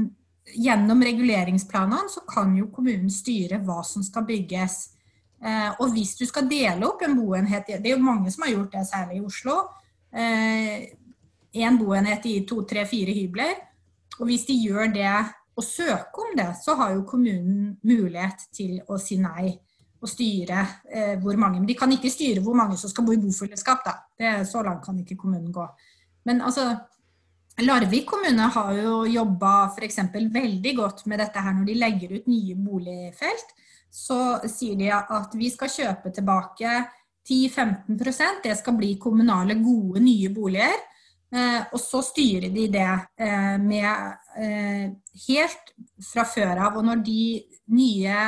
[0.54, 4.78] gjennom reguleringsplanene så kan jo kommunen styre hva som skal bygges.
[5.46, 8.54] Eh, og hvis du skal dele opp en boenhet, det er jo mange som har
[8.54, 9.58] gjort det, særlig i Oslo,
[10.14, 13.56] eh, boenhet i to, tre, fire hybler.
[14.20, 15.12] Og hvis de gjør det
[15.56, 19.54] og søker om det, så har jo kommunen mulighet til å si nei
[20.02, 21.60] og styre eh, hvor mange.
[21.60, 23.96] Men de kan ikke styre hvor mange som skal bo i bofellesskap, da.
[24.16, 25.66] Det, så langt kan ikke kommunen gå.
[26.26, 26.74] Men altså,
[27.64, 30.01] Larvik kommune har jo jobba f.eks.
[30.12, 33.53] veldig godt med dette her når de legger ut nye boligfelt.
[33.95, 34.18] Så
[34.51, 36.82] sier de at vi skal kjøpe tilbake
[37.26, 40.76] 10-15% det skal bli kommunale, gode, nye boliger.
[41.36, 43.88] Eh, og så styrer de det eh, med
[44.38, 44.91] eh,
[45.28, 45.72] helt
[46.12, 46.78] fra før av.
[46.78, 47.24] Og når de
[47.74, 48.20] nye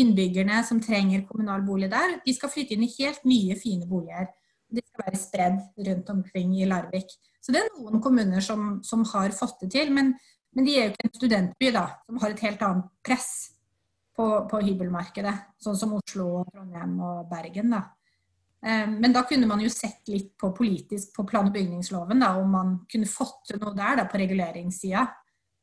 [0.00, 4.32] innbyggerne som trenger kommunal bolig der, de skal flytte inn i helt nye, fine boliger.
[4.72, 7.12] De skal være spredd rundt omkring i Larvik.
[7.42, 9.90] Så det er noen kommuner som, som har fått det til.
[9.94, 10.12] Men,
[10.54, 13.32] men, de er jo ikke en studentby, da, som har et helt annet press
[14.16, 15.34] på, på hybelmarkedet.
[15.62, 17.74] Sånn som Oslo, Trondheim og Bergen.
[17.74, 17.82] da.
[18.62, 22.36] Eh, men da kunne man jo sett litt på politisk på plan- og bygningsloven, da,
[22.38, 25.08] om man kunne fått til noe der da, på reguleringssida.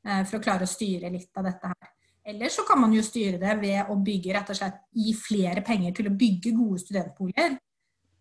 [0.08, 1.96] Eh, for å klare å styre litt av dette her.
[2.30, 5.64] Eller så kan man jo styre det ved å bygge rett og slett gi flere
[5.66, 7.58] penger til å bygge gode studentboliger.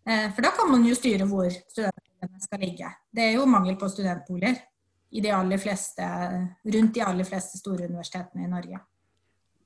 [0.07, 1.98] Eh, for da kan man jo styre hvor studentene
[2.43, 2.91] skal ligge.
[3.11, 4.59] Det er jo mangel på studentboliger
[5.09, 6.05] i de aller fleste,
[6.63, 8.81] rundt de aller fleste store universitetene i Norge.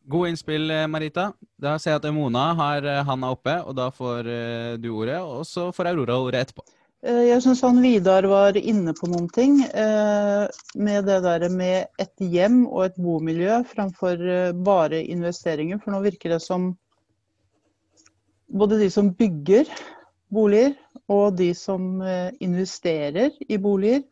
[0.03, 1.31] God innspill, eh, Marita.
[1.59, 5.19] Da ser jeg at Mona har eh, handa oppe, og da får eh, du ordet.
[5.23, 6.65] Og så får Aurora ordet etterpå.
[7.03, 12.61] Jeg syns han Vidar var inne på noen ting med det der med et hjem
[12.69, 14.23] og et bomiljø framfor
[14.63, 15.81] bare investeringer.
[15.83, 16.69] For nå virker det som
[18.47, 19.67] både de som bygger
[20.33, 20.75] boliger,
[21.11, 24.03] og de som eh, investerer i boliger.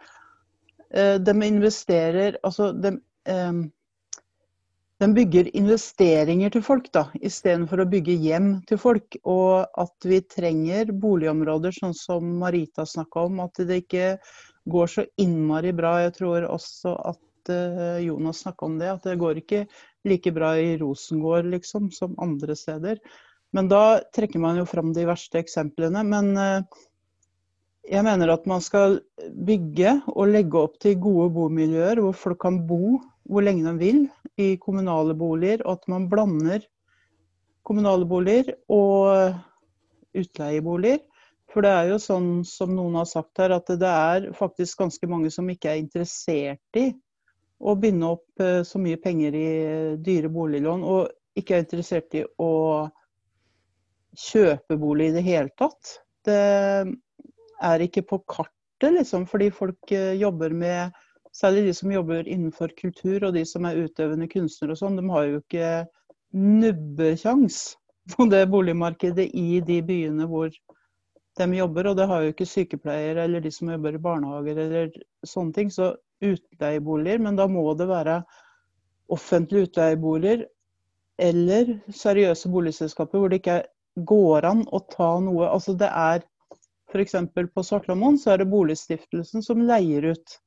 [0.94, 2.98] Eh, de investerer Altså, de,
[3.28, 3.62] eh,
[5.02, 9.18] de bygger investeringer til folk, da, istedenfor å bygge hjem til folk.
[9.24, 13.42] Og at vi trenger boligområder sånn som Marita snakka om.
[13.48, 14.14] At det ikke
[14.70, 15.98] går så innmari bra.
[16.04, 17.52] Jeg tror også at
[18.06, 18.92] Jonas snakka om det.
[18.94, 19.64] At det går ikke
[20.06, 23.02] like bra i Rosengård liksom, som andre steder.
[23.56, 26.04] Men da trekker man jo fram de verste eksemplene.
[26.08, 26.82] Men eh,
[27.92, 29.00] jeg mener at man skal
[29.48, 33.00] bygge og legge opp til gode bomiljøer hvor folk kan bo
[33.32, 34.02] hvor lenge de vil
[34.42, 36.64] i kommunale boliger, og at man blander
[37.68, 39.36] kommunale boliger og
[40.18, 41.04] utleieboliger.
[41.52, 45.08] For det er jo sånn som noen har sagt her, at det er faktisk ganske
[45.12, 46.88] mange som ikke er interessert i
[47.62, 49.50] å binde opp eh, så mye penger i
[50.02, 52.52] dyre boliglån, og ikke er interessert i å
[54.18, 55.98] kjøpe bolig i det hele tatt.
[56.26, 56.42] Det
[57.62, 61.00] er ikke på kartet, liksom, fordi folk eh, jobber med
[61.32, 65.06] Særlig de som jobber innenfor kultur og de som er utøvende kunstnere og sånn, de
[65.14, 65.70] har jo ikke
[66.36, 67.60] nubbekjangs
[68.16, 71.88] på det boligmarkedet i de byene hvor de jobber.
[71.88, 74.92] Og det har jo ikke sykepleiere eller de som jobber i barnehager eller
[75.28, 75.72] sånne ting.
[75.72, 78.22] Så utleieboliger, men da må det være
[79.12, 80.44] offentlige utleieboliger
[81.22, 83.62] eller seriøse boligselskaper hvor det ikke
[83.96, 86.24] går an å ta noe Altså det er
[86.92, 87.16] f.eks.
[87.56, 90.40] på Svartlamoen så er det Boligstiftelsen som leier ut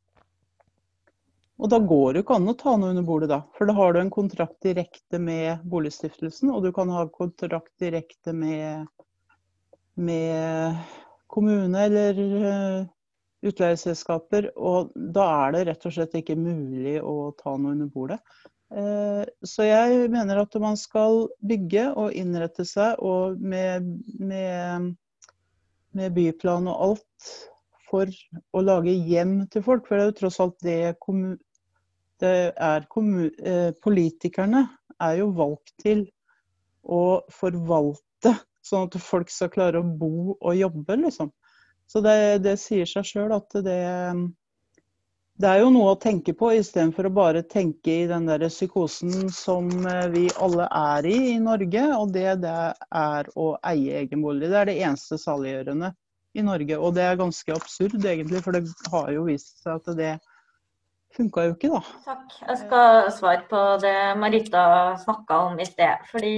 [1.62, 3.40] og da går det ikke an å ta noe under bordet, da.
[3.54, 8.34] For da har du en kontrakt direkte med Boligstiftelsen, og du kan ha kontrakt direkte
[8.34, 8.88] med,
[9.94, 10.82] med
[11.30, 12.80] kommune eller uh,
[13.46, 14.50] utleieselskaper.
[14.58, 18.18] Og da er det rett og slett ikke mulig å ta noe under bordet.
[18.74, 23.86] Uh, så jeg mener at man skal bygge og innrette seg og med,
[24.18, 24.88] med,
[25.94, 27.34] med byplan og alt
[27.94, 28.10] for
[28.50, 29.86] å lage hjem til folk.
[29.86, 30.78] For det er jo tross alt det,
[32.22, 34.64] det er eh, Politikerne
[35.02, 36.06] er jo valgt til
[36.84, 41.30] å forvalte, sånn at folk skal klare å bo og jobbe, liksom.
[41.86, 43.80] Så det, det sier seg sjøl at det,
[45.34, 49.32] det er jo noe å tenke på, istedenfor å bare tenke i den der psykosen
[49.34, 51.82] som eh, vi alle er i i Norge.
[51.96, 52.58] Og det, det
[53.00, 54.46] er å eie egen bolig.
[54.52, 55.90] Det er det eneste saliggjørende
[56.38, 56.78] i Norge.
[56.78, 58.62] Og det er ganske absurd, egentlig, for det
[58.92, 60.12] har jo vist seg at det
[61.14, 61.82] funka jo ikke, da.
[62.06, 62.38] Takk.
[62.44, 64.64] Jeg skal svare på det Marita
[65.02, 66.06] snakka om i sted.
[66.10, 66.36] fordi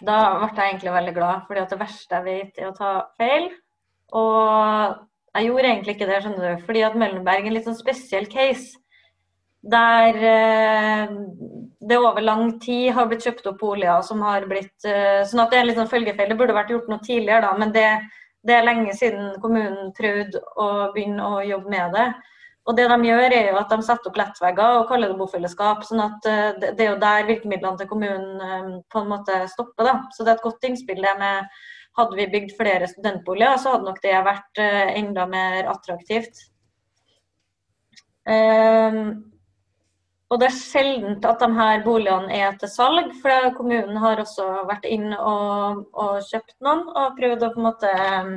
[0.00, 2.92] da ble jeg egentlig veldig glad, fordi at det verste jeg vet, er å ta
[3.20, 3.50] feil.
[4.18, 4.98] Og
[5.36, 8.26] jeg gjorde egentlig ikke det, skjønner du, fordi at Møllenberg er en litt sånn spesiell
[8.30, 8.78] case.
[9.60, 11.12] Der eh,
[11.90, 15.52] det over lang tid har blitt kjøpt opp boliger som har blitt eh, Sånn at
[15.52, 16.32] det er en litt sånn følgefeil.
[16.32, 17.52] Det burde vært gjort noe tidligere, da.
[17.60, 17.86] Men det
[18.46, 22.06] det er lenge siden kommunen prøvde å begynne å jobbe med det.
[22.68, 25.84] Og det de gjør er jo at de setter opp lettvegger og kaller det bofellesskap.
[25.84, 29.84] sånn at eh, Det er jo der virkemidlene til kommunen eh, på en måte stopper.
[29.84, 29.94] da.
[30.12, 31.60] Så det er et godt innspill det med
[31.98, 36.46] hadde vi bygd flere studentboliger, så hadde nok det vært eh, enda mer attraktivt.
[38.30, 39.30] Um,
[40.30, 44.46] og det er sjelden at de her boligene er til salg, for kommunen har også
[44.68, 48.30] vært inn og, og kjøpt noen og prøvd å på en måte eh,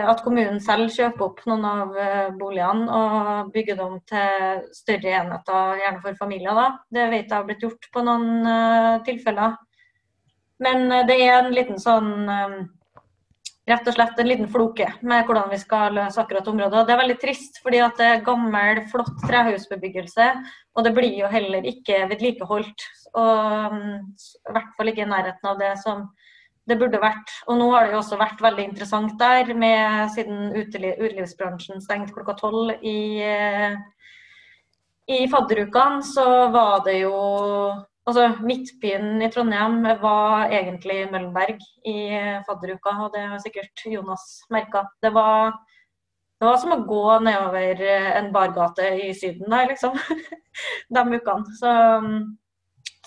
[0.00, 5.82] At kommunen selv kjøper opp noen av eh, boligene og bygger dem til større enheter,
[5.82, 6.56] gjerne for familier.
[6.56, 6.66] da.
[6.88, 9.58] Det vet jeg har blitt gjort på noen tilfeller.
[10.62, 12.58] Men det er en liten sånn um,
[13.66, 16.84] rett og slett en liten floke med hvordan vi skal løse akkurat området.
[16.86, 20.28] Det er veldig trist, fordi at det er gammel, flott trehusbebyggelse.
[20.76, 22.86] Og det blir jo heller ikke vedlikeholdt.
[23.18, 26.06] Og mm, i hvert fall ikke i nærheten av det som
[26.66, 27.32] det burde vært.
[27.46, 32.36] Og nå har det jo også vært veldig interessant der, med, siden utelivsbransjen stengte klokka
[32.38, 33.76] tolv i, eh,
[35.10, 37.14] i fadderukene, så var det jo
[38.06, 41.96] Altså, Midtbyen i Trondheim var egentlig Møllenberg i
[42.46, 44.84] fadderuka, og det har sikkert Jonas merka.
[45.02, 45.56] Det var,
[46.38, 47.82] det var som å gå nedover
[48.20, 49.98] en bargate i Syden der, liksom.
[50.94, 51.56] De ukene.
[51.58, 51.72] Så,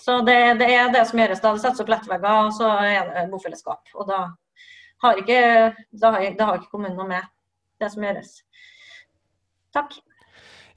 [0.04, 1.54] så det, det, er det som gjøres da.
[1.56, 3.96] Det settes opp lettvegger, og så er det bofellesskap.
[3.96, 4.20] Og da
[5.00, 5.40] har ikke,
[5.96, 7.24] da har, da har ikke kommunen noe med
[7.80, 8.36] det som gjøres.
[9.72, 9.96] Takk.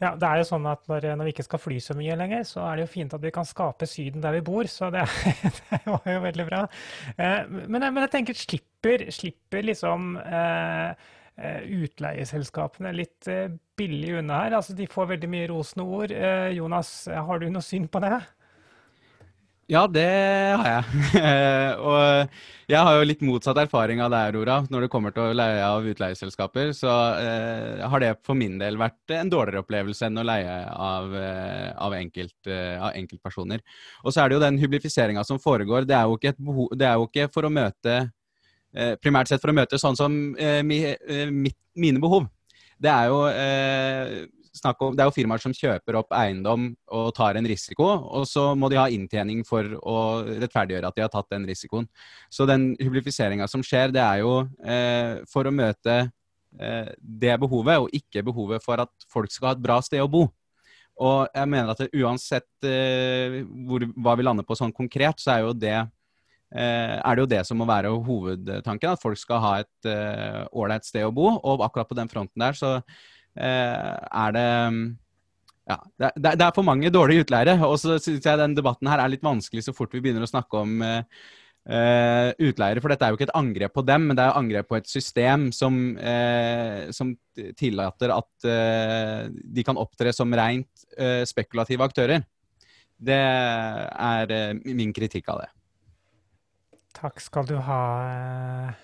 [0.03, 2.43] Ja, det er jo sånn at når, når, vi ikke skal fly så mye lenger,
[2.47, 4.67] så er det jo fint at vi kan skape Syden der vi bor.
[4.67, 5.05] Så det,
[5.71, 6.61] det var jo veldig bra.
[7.15, 13.31] Eh, men, men, jeg tenker, slipper, slipper liksom eh, eh, utleieselskapene litt
[13.79, 14.57] billig unna her?
[14.59, 16.15] Altså, de får veldig mye rosende ord.
[16.57, 18.17] Jonas, har du noe syn på det?
[19.71, 20.03] Ja, det
[20.59, 21.21] har jeg.
[21.87, 22.33] og
[22.67, 24.57] jeg har jo litt motsatt erfaring av deg, Aurora.
[24.67, 28.75] Når det kommer til å leie av utleieselskaper, så eh, har det for min del
[28.81, 33.63] vært en dårligere opplevelse enn å leie av, eh, av, enkelt, eh, av enkeltpersoner.
[34.03, 35.87] Og så er det jo den hyblifiseringa som foregår.
[35.87, 39.43] Det er jo ikke, behov, det er jo ikke for å møte eh, Primært sett
[39.43, 42.27] for å møte sånn som eh, mi, eh, mitt, mine behov.
[42.83, 43.19] Det er jo
[44.61, 48.51] om, det er jo firmaer som kjøper opp eiendom og tar en risiko, og så
[48.55, 49.97] må de ha inntjening for å
[50.27, 51.87] rettferdiggjøre at de har tatt den risikoen.
[52.29, 57.81] Så den hyblifiseringa som skjer, det er jo eh, for å møte eh, det behovet,
[57.81, 60.27] og ikke behovet for at folk skal ha et bra sted å bo.
[61.01, 65.37] Og jeg mener at det, uansett eh, hvor, hva vi lander på sånn konkret, så
[65.37, 65.81] er jo det
[66.53, 68.91] er det jo det som må være hovedtanken.
[68.93, 69.87] At folk skal ha et
[70.53, 71.31] ålreit sted å bo.
[71.41, 72.75] Og akkurat på den fronten der så
[73.35, 74.49] er det
[75.63, 77.55] ja, det, det, er for mange dårlige utleiere.
[77.67, 80.29] Og så syns jeg den debatten her er litt vanskelig så fort vi begynner å
[80.29, 82.83] snakke om uh, utleiere.
[82.83, 84.91] For dette er jo ikke et angrep på dem, men det er angrep på et
[84.91, 87.15] system som, uh, som
[87.59, 90.69] tillater at uh, de kan opptre som rent
[91.25, 92.21] spekulative aktører.
[93.03, 94.29] Det er
[94.61, 95.47] min kritikk av det.
[96.93, 97.79] Takk skal du ha,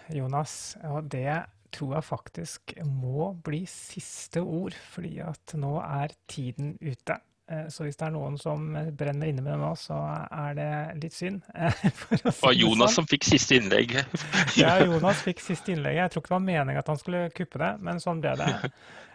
[0.09, 0.73] Jonas.
[0.89, 1.37] Og det
[1.73, 7.19] tror jeg faktisk må bli siste ord, fordi at nå er tiden ute.
[7.49, 8.67] Eh, så hvis det er noen som
[8.97, 9.97] brenner inne med det nå, så
[10.29, 10.69] er det
[11.01, 11.41] litt synd.
[12.11, 12.95] det var Jonas sånn.
[12.99, 13.97] som fikk siste innlegg.
[14.61, 15.97] ja, Jonas fikk siste innlegg.
[16.03, 18.55] Jeg tror ikke det var meningen at han skulle kuppe det, men sånn ble det.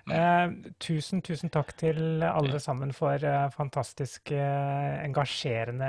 [0.05, 0.51] Eh,
[0.85, 5.87] tusen, tusen takk til alle sammen for uh, fantastisk engasjerende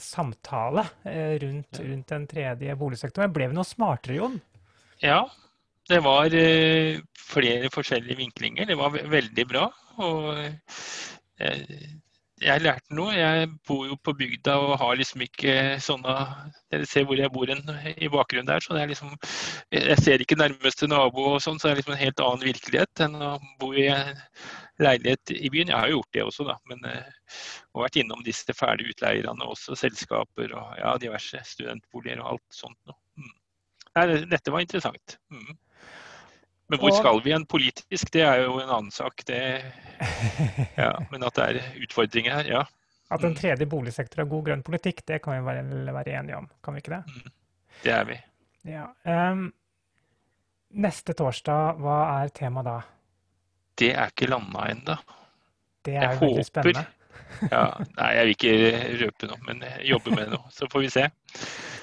[0.00, 3.34] samtale rundt, rundt, den tredje boligsektoren.
[3.36, 4.40] Ble vi noe smartere, Jon?
[5.04, 5.18] Ja,
[5.88, 8.68] det var eh, flere forskjellige vinklinger.
[8.68, 9.68] Det var veldig bra.
[10.04, 10.28] Og
[11.40, 11.80] jeg,
[12.42, 13.14] jeg lærte noe.
[13.16, 16.14] Jeg bor jo på bygda og har liksom ikke sånne
[16.68, 17.62] Dere ser hvor jeg bor en,
[17.96, 18.60] i bakgrunnen der.
[18.60, 19.14] så det er liksom,
[19.72, 23.04] Jeg ser ikke nærmeste nabo og sånn, så det er liksom en helt annen virkelighet
[23.06, 23.30] enn å
[23.60, 23.88] bo i
[24.78, 25.72] leilighet i byen.
[25.72, 26.58] Jeg har jo gjort det også, da.
[26.70, 27.38] Men uh,
[27.74, 29.76] og vært innom disse fæle utleierne også.
[29.78, 33.00] Selskaper og ja, diverse studentboliger og alt sånt noe.
[33.18, 34.28] Mm.
[34.30, 35.18] Dette var interessant.
[35.32, 35.56] Mm.
[36.68, 39.22] Men hvor skal vi hen politisk, det er jo en annen sak.
[39.28, 39.38] Det,
[40.82, 42.64] ja, men at det er utfordringer her, ja.
[43.08, 43.38] At en mm.
[43.40, 46.82] tredje boligsektor har god grønn politikk, det kan vi vel være enige om, kan vi
[46.84, 47.00] ikke det?
[47.08, 47.32] Mm.
[47.86, 48.18] Det er vi.
[48.68, 48.84] Ja.
[49.08, 49.46] Um,
[50.84, 52.76] neste torsdag, hva er temaet da?
[53.78, 55.00] Det er ikke landa ennå.
[55.86, 56.86] Det er jeg veldig håper, spennende.
[57.54, 57.64] ja,
[57.96, 58.54] nei, jeg vil ikke
[59.06, 60.52] røpe noe, men jobbe med noe.
[60.52, 61.08] Så får vi se.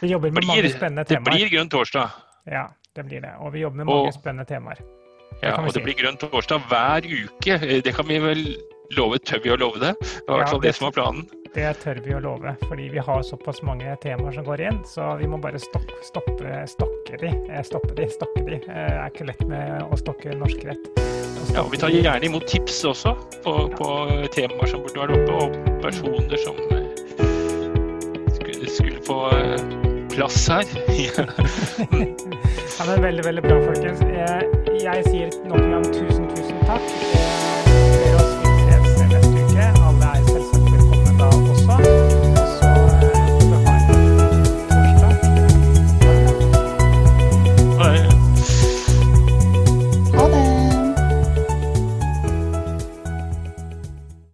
[0.04, 1.26] Vi jobber med blir, mange spennende temaer.
[1.26, 2.22] Det blir grønn torsdag.
[2.54, 3.34] Ja, det blir det.
[3.44, 4.80] Og vi jobber med mange og, spennende temaer.
[5.36, 5.84] Det ja, og det si.
[5.84, 7.58] blir grønn torsdag hver uke.
[7.84, 8.46] Det kan vi vel
[8.96, 9.20] love?
[9.28, 9.96] Tør vi å love det?
[10.00, 11.26] Det var i hvert fall det, det som var planen.
[11.56, 14.80] Det tør vi å love, fordi vi har såpass mange temaer som går inn.
[14.88, 17.32] Så vi må bare stoppe, stoppe stokke de.
[17.48, 18.60] Eh, stoppe de, stokke de.
[18.66, 20.90] Det eh, er ikke lett med å stokke norsk rett.
[21.54, 23.16] Ja, og Vi tar gjerne imot tips også
[23.46, 23.90] på, på
[24.36, 26.84] temaer som burde vært oppe, og personer som eh,
[28.36, 29.22] skulle, skulle få
[30.16, 30.68] plass her.
[32.80, 34.02] Ja, det er veldig, veldig bra, folkens.
[34.02, 34.50] Jeg,
[34.84, 37.25] jeg sier nok en gang tusen, tusen takk.